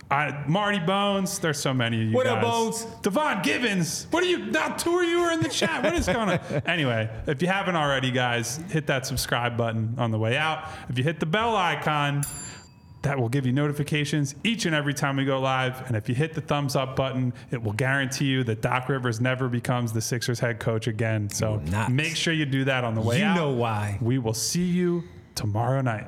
[0.09, 1.39] I, Marty Bones.
[1.39, 2.35] There's so many of you What guys.
[2.35, 2.85] What up, Bones?
[3.01, 4.07] Devon Gibbons.
[4.11, 4.37] What are you?
[4.37, 5.83] Now two of you are in the chat.
[5.83, 6.39] What is going on?
[6.65, 10.69] anyway, if you haven't already, guys, hit that subscribe button on the way out.
[10.89, 12.23] If you hit the bell icon,
[13.01, 15.85] that will give you notifications each and every time we go live.
[15.87, 19.19] And if you hit the thumbs up button, it will guarantee you that Doc Rivers
[19.19, 21.29] never becomes the Sixers head coach again.
[21.29, 23.35] So make sure you do that on the way You out.
[23.35, 23.97] You know why.
[24.01, 25.03] We will see you
[25.33, 26.07] tomorrow night.